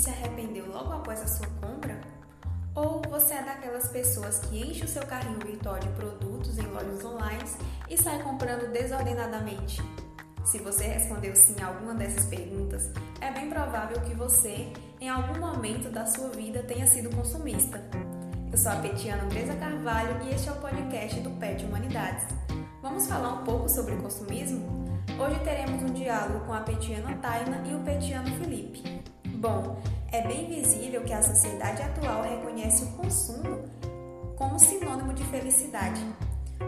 se 0.00 0.08
arrependeu 0.08 0.66
logo 0.66 0.94
após 0.94 1.20
a 1.20 1.26
sua 1.26 1.46
compra? 1.60 2.00
Ou 2.74 3.02
você 3.02 3.34
é 3.34 3.42
daquelas 3.42 3.88
pessoas 3.88 4.38
que 4.38 4.58
enche 4.58 4.84
o 4.84 4.88
seu 4.88 5.04
carrinho 5.06 5.38
virtual 5.44 5.78
de 5.78 5.88
produtos 5.90 6.58
em 6.58 6.66
lojas 6.66 7.04
online 7.04 7.44
e 7.88 7.98
sai 7.98 8.22
comprando 8.22 8.72
desordenadamente? 8.72 9.82
Se 10.42 10.58
você 10.58 10.84
respondeu 10.84 11.36
sim 11.36 11.54
a 11.60 11.66
alguma 11.66 11.94
dessas 11.94 12.24
perguntas, 12.24 12.90
é 13.20 13.30
bem 13.30 13.50
provável 13.50 14.00
que 14.00 14.14
você, 14.14 14.72
em 15.00 15.08
algum 15.10 15.38
momento 15.38 15.90
da 15.90 16.06
sua 16.06 16.30
vida, 16.30 16.62
tenha 16.62 16.86
sido 16.86 17.14
consumista. 17.14 17.78
Eu 18.50 18.56
sou 18.56 18.72
a 18.72 18.76
Petiana 18.76 19.24
Andresa 19.24 19.54
Carvalho 19.56 20.16
e 20.24 20.34
este 20.34 20.48
é 20.48 20.52
o 20.52 20.56
podcast 20.56 21.20
do 21.20 21.30
PET 21.32 21.62
Humanidades. 21.66 22.24
Vamos 22.80 23.06
falar 23.06 23.34
um 23.34 23.44
pouco 23.44 23.68
sobre 23.68 23.94
consumismo? 23.96 24.98
Hoje 25.18 25.38
teremos 25.40 25.82
um 25.82 25.92
diálogo 25.92 26.46
com 26.46 26.54
a 26.54 26.60
Petiana 26.60 27.14
Taina 27.18 27.62
e 27.68 27.74
o 27.74 27.80
Petiano 27.80 28.30
Felipe. 28.38 29.00
Bom, 29.40 29.80
é 30.12 30.22
bem 30.22 30.46
visível 30.46 31.04
que 31.04 31.12
a 31.12 31.22
sociedade 31.22 31.82
atual 31.82 32.22
reconhece 32.22 32.84
o 32.84 32.88
consumo 32.92 33.64
como 34.36 34.58
sinônimo 34.58 35.12
de 35.12 35.22
felicidade. 35.24 36.04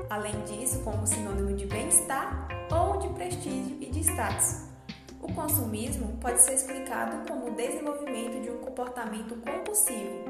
Além 0.09 0.41
disso, 0.45 0.80
como 0.80 1.06
sinônimo 1.06 1.56
de 1.56 1.66
bem-estar 1.66 2.47
ou 2.70 2.98
de 2.98 3.09
prestígio 3.14 3.78
e 3.80 3.86
de 3.86 4.00
status. 4.00 4.69
O 5.20 5.33
consumismo 5.33 6.16
pode 6.20 6.41
ser 6.42 6.55
explicado 6.55 7.27
como 7.27 7.48
o 7.48 7.55
desenvolvimento 7.55 8.42
de 8.42 8.50
um 8.50 8.59
comportamento 8.59 9.36
compulsivo. 9.36 10.24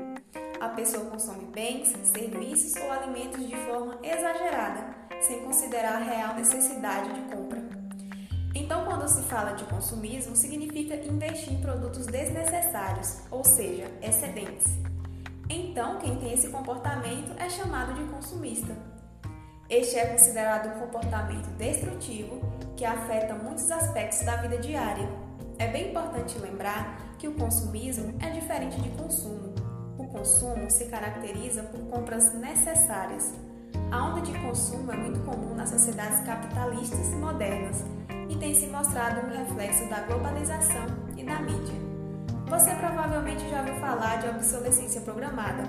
A 0.60 0.68
pessoa 0.68 1.06
consome 1.06 1.46
bens, 1.46 1.92
serviços 2.04 2.80
ou 2.80 2.90
alimentos 2.90 3.46
de 3.46 3.56
forma 3.56 3.98
exagerada, 4.02 4.94
sem 5.20 5.40
considerar 5.40 5.96
a 5.96 6.04
real 6.04 6.34
necessidade 6.34 7.12
de 7.12 7.34
compra. 7.34 7.61
Se 9.12 9.20
fala 9.24 9.52
de 9.52 9.64
consumismo, 9.64 10.34
significa 10.34 10.94
investir 10.94 11.52
em 11.52 11.60
produtos 11.60 12.06
desnecessários, 12.06 13.18
ou 13.30 13.44
seja, 13.44 13.84
excedentes. 14.00 14.72
Então, 15.50 15.98
quem 15.98 16.16
tem 16.16 16.32
esse 16.32 16.48
comportamento 16.48 17.30
é 17.38 17.50
chamado 17.50 17.92
de 17.92 18.10
consumista. 18.10 18.74
Este 19.68 19.98
é 19.98 20.06
considerado 20.06 20.74
um 20.74 20.80
comportamento 20.80 21.46
destrutivo 21.58 22.40
que 22.74 22.86
afeta 22.86 23.34
muitos 23.34 23.70
aspectos 23.70 24.24
da 24.24 24.36
vida 24.36 24.56
diária. 24.56 25.06
É 25.58 25.66
bem 25.66 25.90
importante 25.90 26.38
lembrar 26.38 27.14
que 27.18 27.28
o 27.28 27.34
consumismo 27.34 28.14
é 28.18 28.30
diferente 28.30 28.80
de 28.80 28.88
consumo. 28.96 29.54
O 29.98 30.06
consumo 30.06 30.70
se 30.70 30.86
caracteriza 30.86 31.64
por 31.64 31.80
compras 31.90 32.32
necessárias. 32.32 33.34
A 33.90 34.06
onda 34.06 34.22
de 34.22 34.32
consumo 34.38 34.90
é 34.90 34.96
muito 34.96 35.20
comum 35.20 35.54
nas 35.54 35.68
sociedades 35.68 36.20
capitalistas 36.20 37.08
modernas 37.08 37.84
e 38.32 38.36
tem 38.36 38.54
se 38.54 38.66
mostrado 38.66 39.26
um 39.26 39.30
reflexo 39.30 39.84
da 39.90 40.00
globalização 40.00 40.86
e 41.16 41.22
da 41.22 41.38
mídia. 41.40 41.74
Você 42.46 42.74
provavelmente 42.74 43.48
já 43.50 43.60
ouviu 43.60 43.74
falar 43.74 44.16
de 44.16 44.28
obsolescência 44.28 45.02
programada. 45.02 45.64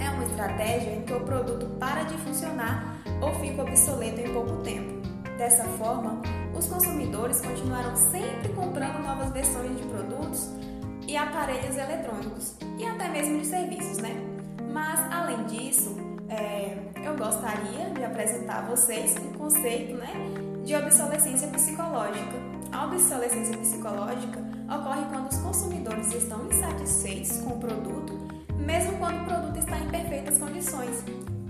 É 0.00 0.08
uma 0.10 0.24
estratégia 0.24 0.92
em 0.92 1.02
que 1.02 1.12
o 1.12 1.20
produto 1.20 1.66
para 1.78 2.04
de 2.04 2.14
funcionar 2.18 2.96
ou 3.20 3.34
fica 3.34 3.62
obsoleto 3.62 4.20
em 4.20 4.32
pouco 4.32 4.62
tempo. 4.62 5.02
Dessa 5.36 5.64
forma, 5.64 6.22
os 6.56 6.66
consumidores 6.66 7.42
continuaram 7.42 7.94
sempre 7.94 8.48
comprando 8.54 9.02
novas 9.02 9.30
versões 9.30 9.76
de 9.76 9.82
produtos 9.86 10.50
e 11.06 11.14
aparelhos 11.14 11.76
eletrônicos 11.76 12.56
e 12.78 12.86
até 12.86 13.08
mesmo 13.08 13.38
de 13.38 13.46
serviços, 13.46 13.98
né? 13.98 14.16
Mas 14.72 15.00
além 15.12 15.44
disso, 15.44 15.94
é, 16.28 16.76
eu 17.04 17.16
gostaria 17.16 17.90
de 17.90 18.02
apresentar 18.02 18.60
a 18.60 18.62
vocês 18.62 19.14
um 19.18 19.32
conceito, 19.38 19.94
né, 19.96 20.45
de 20.66 20.74
obsolescência 20.74 21.46
psicológica. 21.46 22.36
A 22.72 22.86
obsolescência 22.86 23.56
psicológica 23.56 24.40
ocorre 24.68 25.04
quando 25.08 25.30
os 25.30 25.38
consumidores 25.38 26.12
estão 26.12 26.44
insatisfeitos 26.48 27.36
com 27.42 27.50
o 27.50 27.60
produto, 27.60 28.12
mesmo 28.58 28.98
quando 28.98 29.22
o 29.22 29.24
produto 29.24 29.58
está 29.60 29.78
em 29.78 29.88
perfeitas 29.88 30.38
condições. 30.38 31.04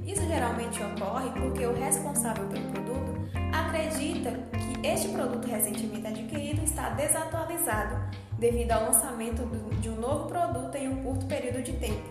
Isso 0.06 0.20
geralmente 0.26 0.82
ocorre 0.82 1.30
porque 1.30 1.64
o 1.64 1.74
responsável 1.74 2.46
pelo 2.48 2.70
produto 2.70 3.18
acredita 3.54 4.32
que 4.52 4.86
este 4.86 5.08
produto 5.08 5.48
recentemente 5.48 6.06
adquirido 6.06 6.62
está 6.62 6.90
desatualizado 6.90 7.96
devido 8.38 8.72
ao 8.72 8.92
lançamento 8.92 9.46
de 9.80 9.88
um 9.88 9.96
novo 9.96 10.28
produto 10.28 10.74
em 10.74 10.88
um 10.88 11.02
curto 11.02 11.24
período 11.24 11.62
de 11.62 11.72
tempo. 11.72 12.06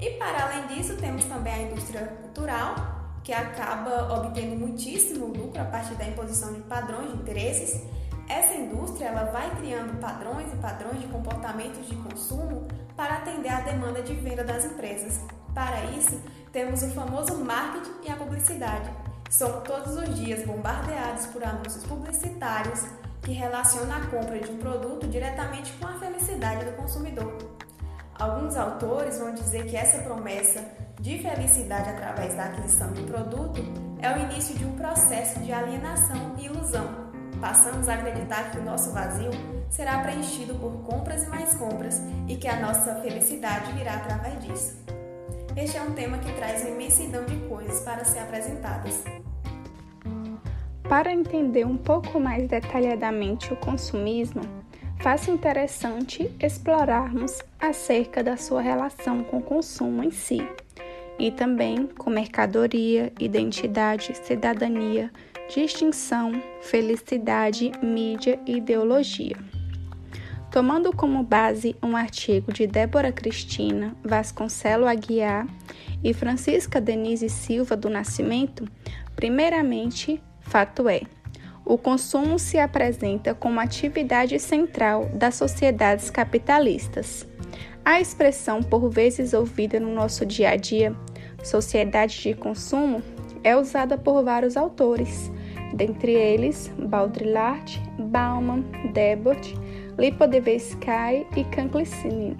E 0.00 0.10
para 0.18 0.46
além 0.46 0.66
disso, 0.66 0.96
temos 0.96 1.24
também 1.26 1.54
a 1.54 1.62
indústria 1.62 2.06
cultural, 2.22 2.95
que 3.26 3.32
acaba 3.32 4.20
obtendo 4.20 4.54
muitíssimo 4.54 5.26
lucro 5.26 5.60
a 5.60 5.64
partir 5.64 5.96
da 5.96 6.04
imposição 6.04 6.52
de 6.54 6.60
padrões 6.60 7.10
de 7.10 7.16
interesses. 7.16 7.82
Essa 8.28 8.54
indústria 8.54 9.06
ela 9.06 9.24
vai 9.32 9.50
criando 9.56 9.98
padrões 10.00 10.46
e 10.52 10.56
padrões 10.58 11.00
de 11.00 11.08
comportamentos 11.08 11.88
de 11.88 11.96
consumo 11.96 12.68
para 12.96 13.16
atender 13.16 13.48
à 13.48 13.62
demanda 13.62 14.00
de 14.00 14.14
venda 14.14 14.44
das 14.44 14.64
empresas. 14.64 15.20
Para 15.52 15.86
isso, 15.86 16.22
temos 16.52 16.84
o 16.84 16.90
famoso 16.92 17.34
marketing 17.44 17.90
e 18.04 18.10
a 18.12 18.14
publicidade. 18.14 18.88
Somos 19.28 19.64
todos 19.64 19.96
os 19.96 20.14
dias 20.14 20.46
bombardeados 20.46 21.26
por 21.26 21.42
anúncios 21.42 21.84
publicitários 21.84 22.84
que 23.22 23.32
relacionam 23.32 23.96
a 23.96 24.06
compra 24.06 24.38
de 24.38 24.52
um 24.52 24.58
produto 24.58 25.08
diretamente 25.08 25.72
com 25.80 25.88
a 25.88 25.98
felicidade 25.98 26.64
do 26.64 26.76
consumidor. 26.76 27.36
Alguns 28.16 28.56
autores 28.56 29.18
vão 29.18 29.34
dizer 29.34 29.66
que 29.66 29.76
essa 29.76 29.98
promessa 30.04 30.85
de 31.00 31.18
felicidade 31.18 31.90
através 31.90 32.34
da 32.34 32.44
aquisição 32.44 32.92
de 32.92 33.02
produto 33.02 33.62
é 34.00 34.12
o 34.12 34.22
início 34.22 34.56
de 34.56 34.64
um 34.64 34.72
processo 34.72 35.38
de 35.40 35.52
alienação 35.52 36.34
e 36.38 36.46
ilusão. 36.46 37.06
Passamos 37.40 37.88
a 37.88 37.94
acreditar 37.94 38.50
que 38.50 38.58
o 38.58 38.64
nosso 38.64 38.92
vazio 38.92 39.30
será 39.68 39.98
preenchido 39.98 40.54
por 40.54 40.72
compras 40.84 41.24
e 41.24 41.28
mais 41.28 41.54
compras 41.54 42.00
e 42.26 42.36
que 42.36 42.48
a 42.48 42.60
nossa 42.60 42.94
felicidade 42.96 43.72
virá 43.72 43.94
através 43.94 44.42
disso. 44.42 44.76
Este 45.54 45.76
é 45.76 45.82
um 45.82 45.92
tema 45.92 46.18
que 46.18 46.32
traz 46.32 46.62
uma 46.62 46.70
imensidão 46.70 47.24
de 47.24 47.36
coisas 47.48 47.80
para 47.80 48.04
ser 48.04 48.20
apresentadas. 48.20 49.04
Para 50.88 51.12
entender 51.12 51.66
um 51.66 51.76
pouco 51.76 52.18
mais 52.18 52.48
detalhadamente 52.48 53.52
o 53.52 53.56
consumismo, 53.56 54.42
faz 55.00 55.28
interessante 55.28 56.34
explorarmos 56.40 57.42
acerca 57.60 58.22
da 58.22 58.36
sua 58.36 58.62
relação 58.62 59.24
com 59.24 59.38
o 59.38 59.42
consumo 59.42 60.02
em 60.02 60.10
si 60.10 60.46
e 61.18 61.30
também 61.30 61.86
com 61.86 62.10
mercadoria, 62.10 63.12
identidade, 63.18 64.16
cidadania, 64.22 65.10
distinção, 65.48 66.32
felicidade, 66.60 67.72
mídia 67.82 68.38
e 68.46 68.56
ideologia. 68.56 69.36
Tomando 70.50 70.92
como 70.92 71.22
base 71.22 71.76
um 71.82 71.96
artigo 71.96 72.52
de 72.52 72.66
Débora 72.66 73.12
Cristina 73.12 73.94
Vasconcelo 74.02 74.86
Aguiar 74.86 75.46
e 76.02 76.14
Francisca 76.14 76.80
Denise 76.80 77.28
Silva 77.28 77.76
do 77.76 77.90
Nascimento, 77.90 78.66
primeiramente, 79.14 80.22
fato 80.40 80.88
é: 80.88 81.02
o 81.64 81.76
consumo 81.76 82.38
se 82.38 82.58
apresenta 82.58 83.34
como 83.34 83.60
atividade 83.60 84.38
central 84.38 85.10
das 85.12 85.34
sociedades 85.34 86.08
capitalistas. 86.10 87.26
A 87.86 88.00
expressão 88.00 88.64
por 88.64 88.90
vezes 88.90 89.32
ouvida 89.32 89.78
no 89.78 89.94
nosso 89.94 90.26
dia 90.26 90.50
a 90.50 90.56
dia, 90.56 90.92
sociedade 91.44 92.20
de 92.20 92.34
consumo, 92.34 93.00
é 93.44 93.56
usada 93.56 93.96
por 93.96 94.24
vários 94.24 94.56
autores, 94.56 95.30
dentre 95.72 96.12
eles 96.12 96.68
Baudrillard, 96.76 97.80
Bauman, 97.96 98.64
Debord, 98.92 99.54
Lipodevsky 99.96 101.28
e 101.36 101.44
Canclicini. 101.44 102.36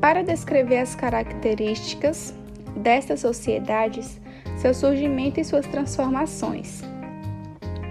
Para 0.00 0.24
descrever 0.24 0.78
as 0.78 0.94
características 0.94 2.34
destas 2.74 3.20
sociedades, 3.20 4.18
seu 4.56 4.72
surgimento 4.72 5.38
e 5.38 5.44
suas 5.44 5.66
transformações. 5.66 6.80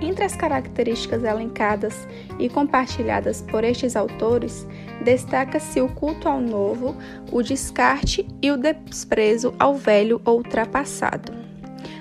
Entre 0.02 0.26
as 0.26 0.36
características 0.36 1.24
elencadas 1.24 2.08
e 2.40 2.50
compartilhadas 2.50 3.44
por 3.44 3.64
estes 3.64 3.96
autores, 3.96 4.68
destaca-se 5.04 5.82
o 5.82 5.88
culto 5.88 6.28
ao 6.28 6.40
novo, 6.40 6.96
o 7.32 7.42
descarte 7.42 8.28
e 8.42 8.52
o 8.52 8.58
desprezo 8.58 9.54
ao 9.60 9.76
velho 9.76 10.22
ou 10.26 10.38
ultrapassado, 10.38 11.32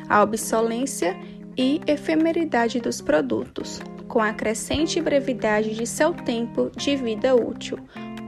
a 0.08 0.22
obsolência 0.22 1.16
e 1.56 1.81
efemeridade 1.87 2.81
dos 2.81 3.00
produtos, 3.00 3.81
com 4.08 4.20
a 4.20 4.32
crescente 4.32 5.00
brevidade 5.00 5.75
de 5.75 5.87
seu 5.87 6.12
tempo 6.12 6.70
de 6.76 6.96
vida 6.96 7.34
útil, 7.34 7.78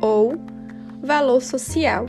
ou 0.01 0.35
valor 1.03 1.41
social, 1.41 2.07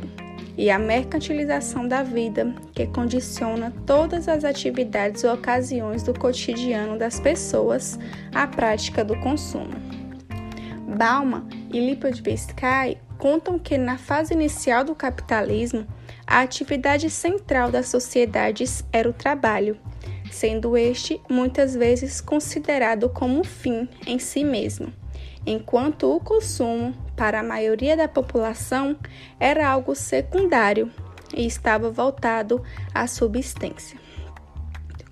e 0.58 0.70
a 0.70 0.80
mercantilização 0.80 1.88
da 1.88 2.02
vida, 2.02 2.54
que 2.74 2.88
condiciona 2.88 3.74
todas 3.86 4.28
as 4.28 4.46
atividades 4.46 5.24
ou 5.24 5.34
ocasiões 5.34 6.04
do 6.04 6.18
cotidiano 6.18 6.98
das 6.98 7.20
pessoas 7.20 8.00
à 8.34 8.48
prática 8.48 9.04
do 9.04 9.20
consumo. 9.20 9.95
Bauman 10.96 11.48
e 11.72 11.80
Lipodbisky 11.80 12.98
contam 13.18 13.60
que 13.60 13.78
na 13.78 13.98
fase 13.98 14.34
inicial 14.34 14.84
do 14.84 14.96
capitalismo, 14.96 15.86
a 16.26 16.42
atividade 16.42 17.10
central 17.10 17.70
das 17.70 17.88
sociedades 17.88 18.84
era 18.92 19.10
o 19.10 19.14
trabalho, 19.14 19.78
sendo 20.32 20.78
este 20.78 21.22
muitas 21.30 21.76
vezes 21.76 22.22
considerado 22.22 23.10
como 23.10 23.40
um 23.40 23.44
fim 23.44 23.88
em 24.08 24.18
si 24.20 24.44
mesmo, 24.44 24.92
enquanto 25.46 26.14
o 26.14 26.20
consumo 26.20 26.94
para 27.16 27.40
a 27.40 27.44
maioria 27.44 27.96
da 27.96 28.08
população, 28.08 28.98
era 29.40 29.68
algo 29.68 29.96
secundário 29.96 30.92
e 31.36 31.46
estava 31.46 31.90
voltado 31.90 32.62
à 32.94 33.08
subsistência. 33.08 34.05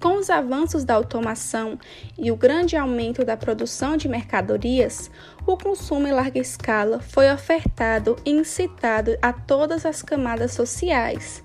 Com 0.03 0.17
os 0.17 0.29
avanços 0.29 0.83
da 0.83 0.95
automação 0.95 1.79
e 2.17 2.29
o 2.29 2.35
grande 2.35 2.75
aumento 2.75 3.23
da 3.23 3.37
produção 3.37 3.95
de 3.95 4.09
mercadorias, 4.09 5.09
o 5.47 5.55
consumo 5.55 6.05
em 6.05 6.11
larga 6.11 6.39
escala 6.39 6.99
foi 6.99 7.31
ofertado 7.31 8.17
e 8.25 8.31
incitado 8.31 9.17
a 9.21 9.31
todas 9.31 9.85
as 9.85 10.01
camadas 10.01 10.51
sociais, 10.51 11.41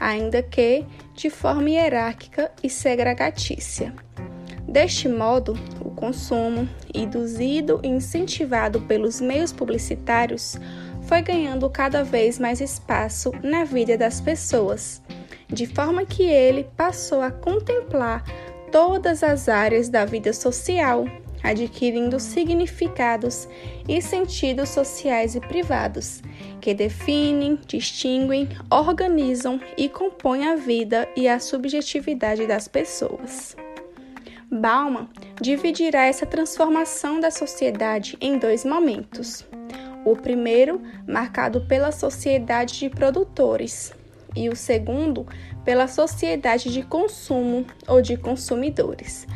ainda 0.00 0.42
que 0.42 0.86
de 1.12 1.28
forma 1.28 1.68
hierárquica 1.68 2.50
e 2.62 2.70
segregatícia. 2.70 3.92
Deste 4.66 5.06
modo, 5.06 5.52
o 5.78 5.90
consumo, 5.90 6.66
induzido 6.94 7.78
e 7.84 7.88
incentivado 7.88 8.80
pelos 8.80 9.20
meios 9.20 9.52
publicitários, 9.52 10.56
foi 11.02 11.20
ganhando 11.20 11.68
cada 11.68 12.02
vez 12.02 12.38
mais 12.38 12.62
espaço 12.62 13.32
na 13.42 13.64
vida 13.64 13.98
das 13.98 14.18
pessoas 14.18 15.02
de 15.48 15.66
forma 15.66 16.04
que 16.04 16.22
ele 16.22 16.64
passou 16.76 17.20
a 17.20 17.30
contemplar 17.30 18.24
todas 18.70 19.22
as 19.22 19.48
áreas 19.48 19.88
da 19.88 20.04
vida 20.04 20.32
social, 20.32 21.06
adquirindo 21.42 22.20
significados 22.20 23.48
e 23.88 24.00
sentidos 24.02 24.68
sociais 24.68 25.34
e 25.34 25.40
privados, 25.40 26.22
que 26.60 26.74
definem, 26.74 27.58
distinguem, 27.66 28.48
organizam 28.70 29.60
e 29.76 29.88
compõem 29.88 30.48
a 30.48 30.56
vida 30.56 31.08
e 31.16 31.28
a 31.28 31.38
subjetividade 31.38 32.46
das 32.46 32.68
pessoas. 32.68 33.56
Bauman 34.50 35.08
dividirá 35.40 36.06
essa 36.06 36.24
transformação 36.24 37.20
da 37.20 37.30
sociedade 37.30 38.16
em 38.20 38.38
dois 38.38 38.64
momentos. 38.64 39.46
O 40.04 40.16
primeiro, 40.16 40.80
marcado 41.06 41.60
pela 41.66 41.92
sociedade 41.92 42.78
de 42.78 42.88
produtores, 42.88 43.92
e 44.38 44.48
o 44.48 44.54
segundo 44.54 45.26
pela 45.64 45.88
sociedade 45.88 46.72
de 46.72 46.82
consumo 46.82 47.66
ou 47.86 48.00
de 48.00 48.16
consumidores. 48.16 49.26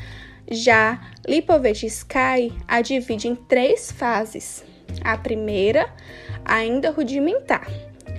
Já 0.51 1.01
Lipovetsky 1.27 2.53
a 2.69 2.81
divide 2.81 3.29
em 3.29 3.35
três 3.35 3.91
fases. 3.91 4.65
A 5.03 5.17
primeira, 5.17 5.89
ainda 6.45 6.91
rudimentar, 6.91 7.67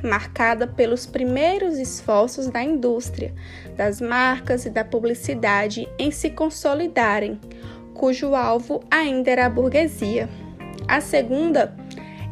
marcada 0.04 0.68
pelos 0.68 1.06
primeiros 1.06 1.78
esforços 1.78 2.48
da 2.48 2.62
indústria, 2.62 3.34
das 3.78 4.02
marcas 4.02 4.66
e 4.66 4.70
da 4.70 4.84
publicidade 4.84 5.88
em 5.98 6.12
se 6.12 6.32
consolidarem, 6.32 7.40
cujo 7.94 8.36
alvo 8.36 8.84
ainda 8.90 9.32
era 9.32 9.46
a 9.46 9.50
burguesia. 9.50 10.28
A 10.88 11.00
segunda, 11.00 11.76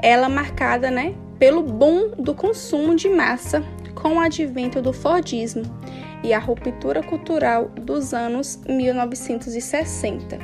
ela 0.01 0.27
marcada 0.27 0.89
né, 0.89 1.15
pelo 1.37 1.61
boom 1.61 2.11
do 2.17 2.33
consumo 2.33 2.95
de 2.95 3.09
massa 3.09 3.63
com 4.01 4.15
o 4.15 4.19
advento 4.19 4.81
do 4.81 4.91
Fordismo 4.91 5.63
e 6.23 6.33
a 6.33 6.39
ruptura 6.39 7.03
cultural 7.03 7.69
dos 7.69 8.13
anos 8.13 8.59
1960. 8.67 10.39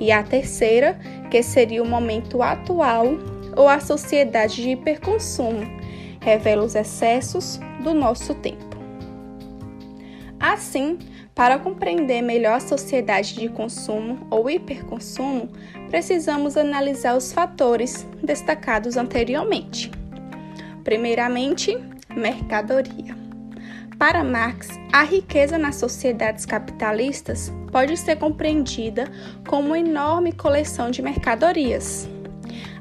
E 0.00 0.10
a 0.10 0.22
terceira, 0.22 0.98
que 1.30 1.42
seria 1.42 1.82
o 1.82 1.88
momento 1.88 2.42
atual 2.42 3.06
ou 3.56 3.68
a 3.68 3.80
sociedade 3.80 4.62
de 4.62 4.70
hiperconsumo, 4.70 5.60
revela 6.20 6.64
os 6.64 6.74
excessos 6.74 7.60
do 7.82 7.92
nosso 7.92 8.34
tempo. 8.34 8.78
Assim, 10.40 10.98
para 11.34 11.58
compreender 11.58 12.22
melhor 12.22 12.54
a 12.54 12.60
sociedade 12.60 13.34
de 13.34 13.48
consumo 13.48 14.26
ou 14.30 14.48
hiperconsumo, 14.48 15.48
precisamos 15.88 16.56
analisar 16.56 17.16
os 17.16 17.32
fatores 17.32 18.06
destacados 18.22 18.96
anteriormente. 18.96 19.90
Primeiramente, 20.84 21.76
mercadoria. 22.14 23.16
Para 23.98 24.22
Marx, 24.22 24.68
a 24.92 25.02
riqueza 25.02 25.58
nas 25.58 25.76
sociedades 25.76 26.46
capitalistas 26.46 27.52
pode 27.72 27.96
ser 27.96 28.16
compreendida 28.16 29.10
como 29.46 29.68
uma 29.68 29.78
enorme 29.78 30.32
coleção 30.32 30.90
de 30.90 31.02
mercadorias. 31.02 32.08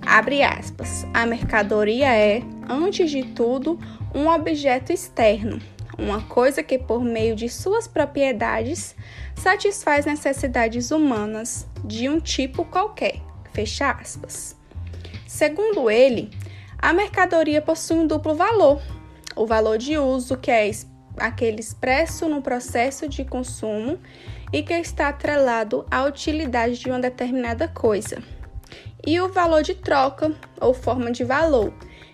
Abre 0.05 0.43
aspas. 0.43 1.05
A 1.13 1.25
mercadoria 1.25 2.13
é, 2.13 2.41
antes 2.69 3.09
de 3.09 3.23
tudo, 3.23 3.79
um 4.13 4.27
objeto 4.29 4.93
externo, 4.93 5.59
uma 5.97 6.21
coisa 6.21 6.61
que, 6.61 6.77
por 6.77 7.03
meio 7.03 7.35
de 7.35 7.49
suas 7.49 7.87
propriedades, 7.87 8.95
satisfaz 9.35 10.05
necessidades 10.05 10.91
humanas 10.91 11.67
de 11.83 12.07
um 12.07 12.19
tipo 12.19 12.63
qualquer. 12.63 13.19
Fecha 13.51 13.91
aspas. 13.91 14.55
Segundo 15.25 15.89
ele, 15.89 16.29
a 16.77 16.93
mercadoria 16.93 17.61
possui 17.61 17.97
um 17.97 18.07
duplo 18.07 18.35
valor 18.35 18.81
o 19.37 19.45
valor 19.45 19.77
de 19.77 19.97
uso, 19.97 20.35
que 20.37 20.51
é 20.51 20.69
aquele 21.17 21.59
expresso 21.59 22.27
no 22.27 22.41
processo 22.41 23.07
de 23.07 23.23
consumo 23.23 23.97
e 24.51 24.63
que 24.63 24.73
está 24.73 25.09
atrelado 25.09 25.85
à 25.89 26.03
utilidade 26.03 26.79
de 26.79 26.89
uma 26.89 26.99
determinada 26.99 27.67
coisa, 27.67 28.21
e 29.05 29.19
o 29.19 29.29
valor 29.29 29.63
de 29.63 29.75
troca 29.75 30.33
ou 30.59 30.73
forma 30.73 31.11
de 31.11 31.23
valor, 31.23 31.73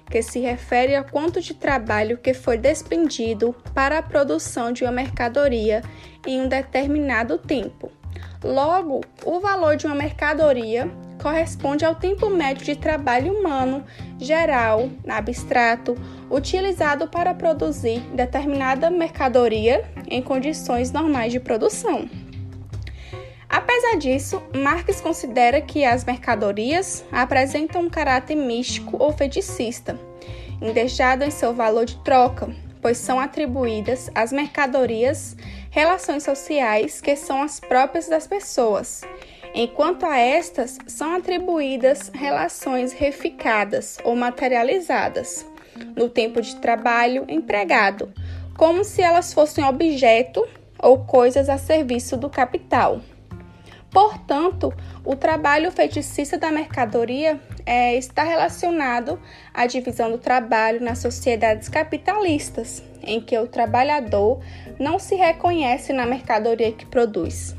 que 0.10 0.22
se 0.22 0.40
refere 0.40 0.96
a 0.96 1.04
quanto 1.04 1.42
de 1.42 1.54
trabalho 1.54 2.18
que 2.18 2.34
foi 2.34 2.58
despendido 2.58 3.56
para 3.74 3.98
a 3.98 4.04
produção 4.04 4.72
de 4.72 4.84
uma 4.84 4.92
mercadoria 4.92 5.82
em 6.26 6.42
um 6.42 6.48
determinado 6.48 7.38
tempo. 7.38 7.92
Logo, 8.44 9.02
o 9.26 9.40
valor 9.40 9.76
de 9.78 9.86
uma 9.86 9.96
mercadoria 9.96 10.92
corresponde 11.22 11.86
ao 11.86 11.96
tempo 11.96 12.30
médio 12.30 12.66
de 12.66 12.76
trabalho 12.76 13.34
humano 13.34 13.84
geral, 14.20 14.90
abstrato, 15.08 15.96
utilizado 16.30 17.08
para 17.08 17.34
produzir 17.34 18.00
determinada 18.14 18.90
mercadoria 18.90 19.84
em 20.08 20.22
condições 20.22 20.92
normais 20.92 21.32
de 21.32 21.40
produção. 21.40 22.10
Apesar 23.50 23.98
disso, 23.98 24.42
Marx 24.56 25.00
considera 25.00 25.62
que 25.62 25.86
as 25.86 26.04
mercadorias 26.04 27.06
apresentam 27.12 27.84
um 27.84 27.90
caráter 27.90 28.36
místico 28.36 28.98
ou 29.00 29.12
feticista, 29.12 30.00
indexado 30.62 31.24
em 31.24 31.30
seu 31.30 31.54
valor 31.54 31.86
de 31.86 31.98
troca, 31.98 32.50
pois 32.82 32.98
são 32.98 33.20
atribuídas 33.20 34.10
às 34.16 34.32
mercadorias 34.32 35.36
relações 35.70 36.24
sociais 36.24 37.00
que 37.00 37.16
são 37.16 37.42
as 37.42 37.60
próprias 37.60 38.08
das 38.08 38.26
pessoas 38.26 39.04
enquanto 39.54 40.06
a 40.06 40.18
estas 40.18 40.80
são 40.88 41.16
atribuídas 41.16 42.10
relações 42.14 42.92
reificadas 42.92 44.00
ou 44.04 44.16
materializadas 44.16 45.46
no 45.96 46.10
tempo 46.10 46.42
de 46.42 46.56
trabalho 46.56 47.26
empregado, 47.28 48.12
como 48.58 48.84
se 48.84 49.02
elas 49.02 49.34
fossem 49.34 49.64
objeto 49.64 50.46
ou 50.80 51.00
coisas 51.06 51.50
a 51.50 51.58
serviço 51.58 52.18
do 52.18 52.30
capital. 52.30 53.02
Portanto, 53.92 54.74
o 55.06 55.16
trabalho 55.16 55.72
feticista 55.72 56.38
da 56.38 56.52
mercadoria 56.52 57.40
é, 57.64 57.96
está 57.96 58.24
relacionado 58.24 59.20
à 59.54 59.68
divisão 59.68 60.10
do 60.10 60.18
trabalho 60.18 60.82
nas 60.82 60.98
sociedades 60.98 61.70
capitalistas, 61.70 62.84
em 63.04 63.22
que 63.22 63.38
o 63.38 63.48
trabalhador 63.48 64.42
não 64.80 64.98
se 64.98 65.16
reconhece 65.16 65.94
na 65.94 66.08
mercadoria 66.08 66.72
que 66.72 66.88
produz. 66.88 67.56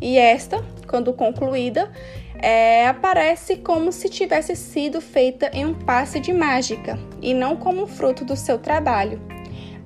E 0.00 0.18
esta 0.18 0.62
quando 0.86 1.12
concluída, 1.12 1.90
é, 2.38 2.86
aparece 2.86 3.56
como 3.56 3.90
se 3.92 4.08
tivesse 4.08 4.54
sido 4.54 5.00
feita 5.00 5.50
em 5.52 5.64
um 5.64 5.74
passe 5.74 6.20
de 6.20 6.32
mágica 6.32 6.98
e 7.20 7.34
não 7.34 7.56
como 7.56 7.86
fruto 7.86 8.24
do 8.24 8.36
seu 8.36 8.58
trabalho. 8.58 9.20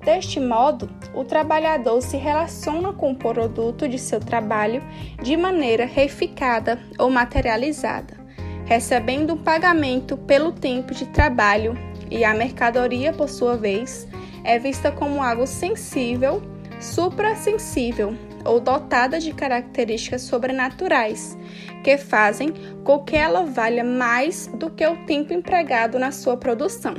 Deste 0.05 0.41
modo, 0.41 0.89
o 1.15 1.25
trabalhador 1.25 2.01
se 2.01 2.17
relaciona 2.17 2.93
com 2.93 3.13
o 3.13 3.17
produto 3.17 3.87
de 3.87 3.99
seu 3.99 4.19
trabalho 4.19 4.83
de 5.23 5.37
maneira 5.37 5.85
reificada 5.85 6.81
ou 6.99 7.11
materializada, 7.11 8.17
recebendo 8.65 9.35
um 9.35 9.39
pagamento 9.39 10.17
pelo 10.17 10.53
tempo 10.53 10.95
de 10.95 11.07
trabalho, 11.07 11.77
e 12.11 12.25
a 12.25 12.35
mercadoria, 12.35 13.13
por 13.13 13.29
sua 13.29 13.57
vez, 13.57 14.09
é 14.43 14.59
vista 14.59 14.91
como 14.91 15.23
algo 15.23 15.47
sensível, 15.47 16.43
suprassensível, 16.81 18.17
ou 18.45 18.61
dotada 18.61 19.19
de 19.19 19.33
características 19.33 20.23
sobrenaturais, 20.23 21.37
que 21.83 21.97
fazem 21.97 22.53
com 22.85 23.05
que 23.05 23.17
ela 23.17 23.45
valha 23.45 23.85
mais 23.85 24.47
do 24.49 24.71
que 24.71 24.87
o 24.87 25.05
tempo 25.07 25.33
empregado 25.33 25.99
na 25.99 26.11
sua 26.11 26.37
produção. 26.37 26.95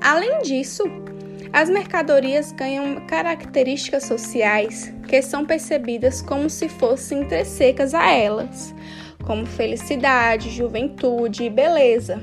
Além 0.00 0.42
disso, 0.42 0.82
as 1.52 1.68
mercadorias 1.68 2.50
ganham 2.52 3.06
características 3.06 4.04
sociais 4.04 4.92
que 5.06 5.20
são 5.20 5.44
percebidas 5.44 6.22
como 6.22 6.48
se 6.48 6.68
fossem 6.68 7.20
intrinsecas 7.20 7.92
a 7.92 8.10
elas, 8.10 8.74
como 9.26 9.44
felicidade, 9.44 10.50
juventude 10.50 11.44
e 11.44 11.50
beleza, 11.50 12.20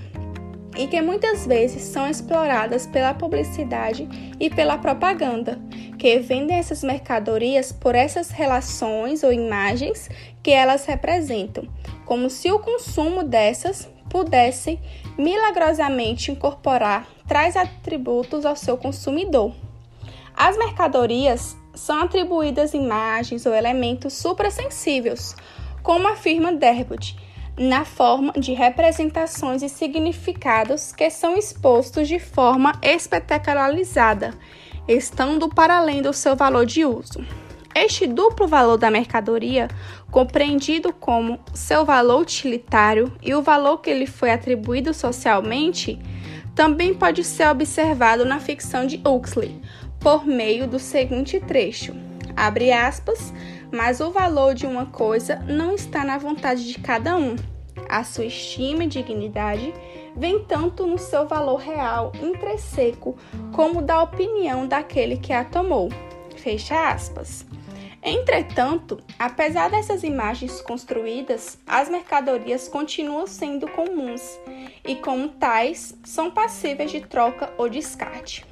e 0.78 0.88
que 0.88 1.02
muitas 1.02 1.46
vezes 1.46 1.84
são 1.84 2.08
exploradas 2.10 2.86
pela 2.88 3.14
publicidade 3.14 4.08
e 4.40 4.50
pela 4.50 4.78
propaganda, 4.78 5.60
que 5.98 6.20
vendem 6.20 6.58
essas 6.58 6.84
mercadorias 6.84 7.72
por 7.72 7.96
essas 7.96 8.30
relações 8.30 9.24
ou 9.24 9.34
imagens 9.34 10.10
que 10.42 10.52
elas 10.52 10.86
representam, 10.86 11.68
como 12.06 12.30
se 12.30 12.52
o 12.52 12.60
consumo 12.60 13.24
dessas 13.24 13.90
pudessem 14.10 14.80
milagrosamente 15.18 16.32
incorporar 16.32 17.08
tais 17.28 17.56
atributos 17.56 18.46
ao 18.46 18.56
seu 18.56 18.78
consumidor. 18.78 19.54
As 20.36 20.58
mercadorias 20.58 21.56
são 21.76 22.02
atribuídas 22.02 22.74
imagens 22.74 23.46
ou 23.46 23.54
elementos 23.54 24.14
suprassensíveis, 24.14 25.36
como 25.84 26.08
afirma 26.08 26.52
Derby, 26.52 26.98
na 27.60 27.84
forma 27.84 28.32
de 28.38 28.54
representações 28.54 29.62
e 29.62 29.68
significados 29.68 30.94
que 30.94 31.10
são 31.10 31.36
expostos 31.36 32.08
de 32.08 32.18
forma 32.18 32.72
espetacularizada, 32.82 34.34
estando 34.88 35.50
para 35.50 35.78
além 35.78 36.02
do 36.02 36.14
seu 36.14 36.38
valor 36.38 36.66
de 36.66 36.86
uso. 36.86 37.20
Este 37.76 38.08
duplo 38.08 38.48
valor 38.48 38.78
da 38.78 38.90
mercadoria, 38.90 39.68
compreendido 40.10 40.94
como 40.94 41.38
seu 41.54 41.84
valor 41.84 42.22
utilitário 42.22 43.12
e 43.22 43.36
o 43.36 43.42
valor 43.42 43.80
que 43.80 43.94
lhe 43.94 44.08
foi 44.08 44.32
atribuído 44.32 44.94
socialmente, 44.94 46.00
também 46.56 46.94
pode 46.94 47.26
ser 47.26 47.50
observado 47.50 48.24
na 48.24 48.40
ficção 48.40 48.88
de 48.88 49.02
Huxley, 49.06 49.62
por 50.00 50.26
meio 50.26 50.66
do 50.66 50.80
seguinte 50.80 51.42
trecho: 51.42 51.94
abre 52.36 52.72
aspas, 52.72 53.34
mas 53.72 54.00
o 54.00 54.12
valor 54.12 54.54
de 54.54 54.66
uma 54.66 54.86
coisa 54.86 55.38
não 55.48 55.76
está 55.76 56.04
na 56.04 56.18
vontade 56.18 56.68
de 56.68 56.80
cada 56.80 57.16
um. 57.16 57.36
A 57.88 58.04
sua 58.04 58.26
estima 58.26 58.84
e 58.84 58.88
dignidade 58.88 59.74
vem 60.16 60.44
tanto 60.44 60.86
no 60.86 60.98
seu 60.98 61.28
valor 61.28 61.58
real 61.58 62.12
intrínseco 62.22 63.18
como 63.54 63.82
da 63.82 64.02
opinião 64.02 64.68
daquele 64.68 65.18
que 65.18 65.34
a 65.34 65.44
tomou. 65.44 65.90
Fecha 66.36 66.90
aspas. 66.90 67.46
Entretanto, 68.02 68.98
apesar 69.18 69.70
dessas 69.70 70.04
imagens 70.04 70.62
construídas, 70.62 71.58
as 71.68 71.90
mercadorias 71.90 72.68
continuam 72.68 73.28
sendo 73.28 73.68
comuns 73.68 74.40
e, 74.86 74.96
como 74.96 75.28
tais, 75.28 75.98
são 76.06 76.32
passíveis 76.32 76.92
de 76.92 77.02
troca 77.02 77.52
ou 77.58 77.68
descarte. 77.68 78.46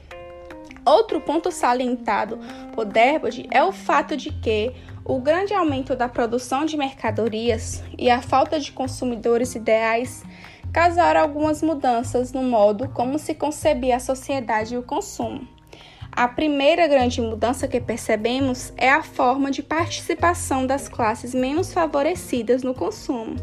Outro 0.86 1.20
ponto 1.22 1.52
salientado 1.52 2.40
por 2.74 2.86
Derbod 2.86 3.48
é 3.52 3.64
o 3.64 3.72
fato 3.72 4.18
de 4.18 4.32
que 4.32 4.74
o 5.08 5.22
grande 5.22 5.54
aumento 5.54 5.96
da 5.96 6.10
produção 6.10 6.66
de 6.66 6.76
mercadorias 6.76 7.82
e 7.98 8.10
a 8.10 8.22
falta 8.22 8.60
de 8.60 8.74
consumidores 8.74 9.56
ideais 9.56 10.22
causaram 10.74 11.22
algumas 11.22 11.64
mudanças 11.64 12.34
no 12.34 12.44
modo 12.44 12.90
como 12.90 13.18
se 13.18 13.34
concebia 13.34 13.96
a 13.96 14.02
sociedade 14.02 14.76
e 14.76 14.78
o 14.78 14.84
consumo. 14.84 15.48
A 16.12 16.28
primeira 16.28 16.88
grande 16.88 17.22
mudança 17.22 17.70
que 17.70 17.80
percebemos 17.80 18.74
é 18.76 18.90
a 18.90 19.02
forma 19.02 19.50
de 19.50 19.64
participação 19.64 20.68
das 20.68 20.90
classes 20.90 21.34
menos 21.34 21.72
favorecidas 21.72 22.62
no 22.62 22.74
consumo. 22.74 23.38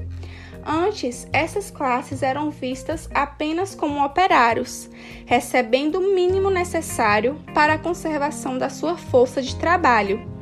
Antes, 0.67 1.27
essas 1.33 1.71
classes 1.71 2.23
eram 2.23 2.51
vistas 2.51 3.09
apenas 3.15 3.75
como 3.75 4.05
operários, 4.05 4.91
recebendo 5.25 5.99
o 5.99 6.15
mínimo 6.15 6.51
necessário 6.51 7.39
para 7.55 7.75
a 7.75 7.79
conservação 7.79 8.59
da 8.59 8.69
sua 8.69 8.99
força 8.99 9.41
de 9.41 9.57
trabalho. 9.57 10.34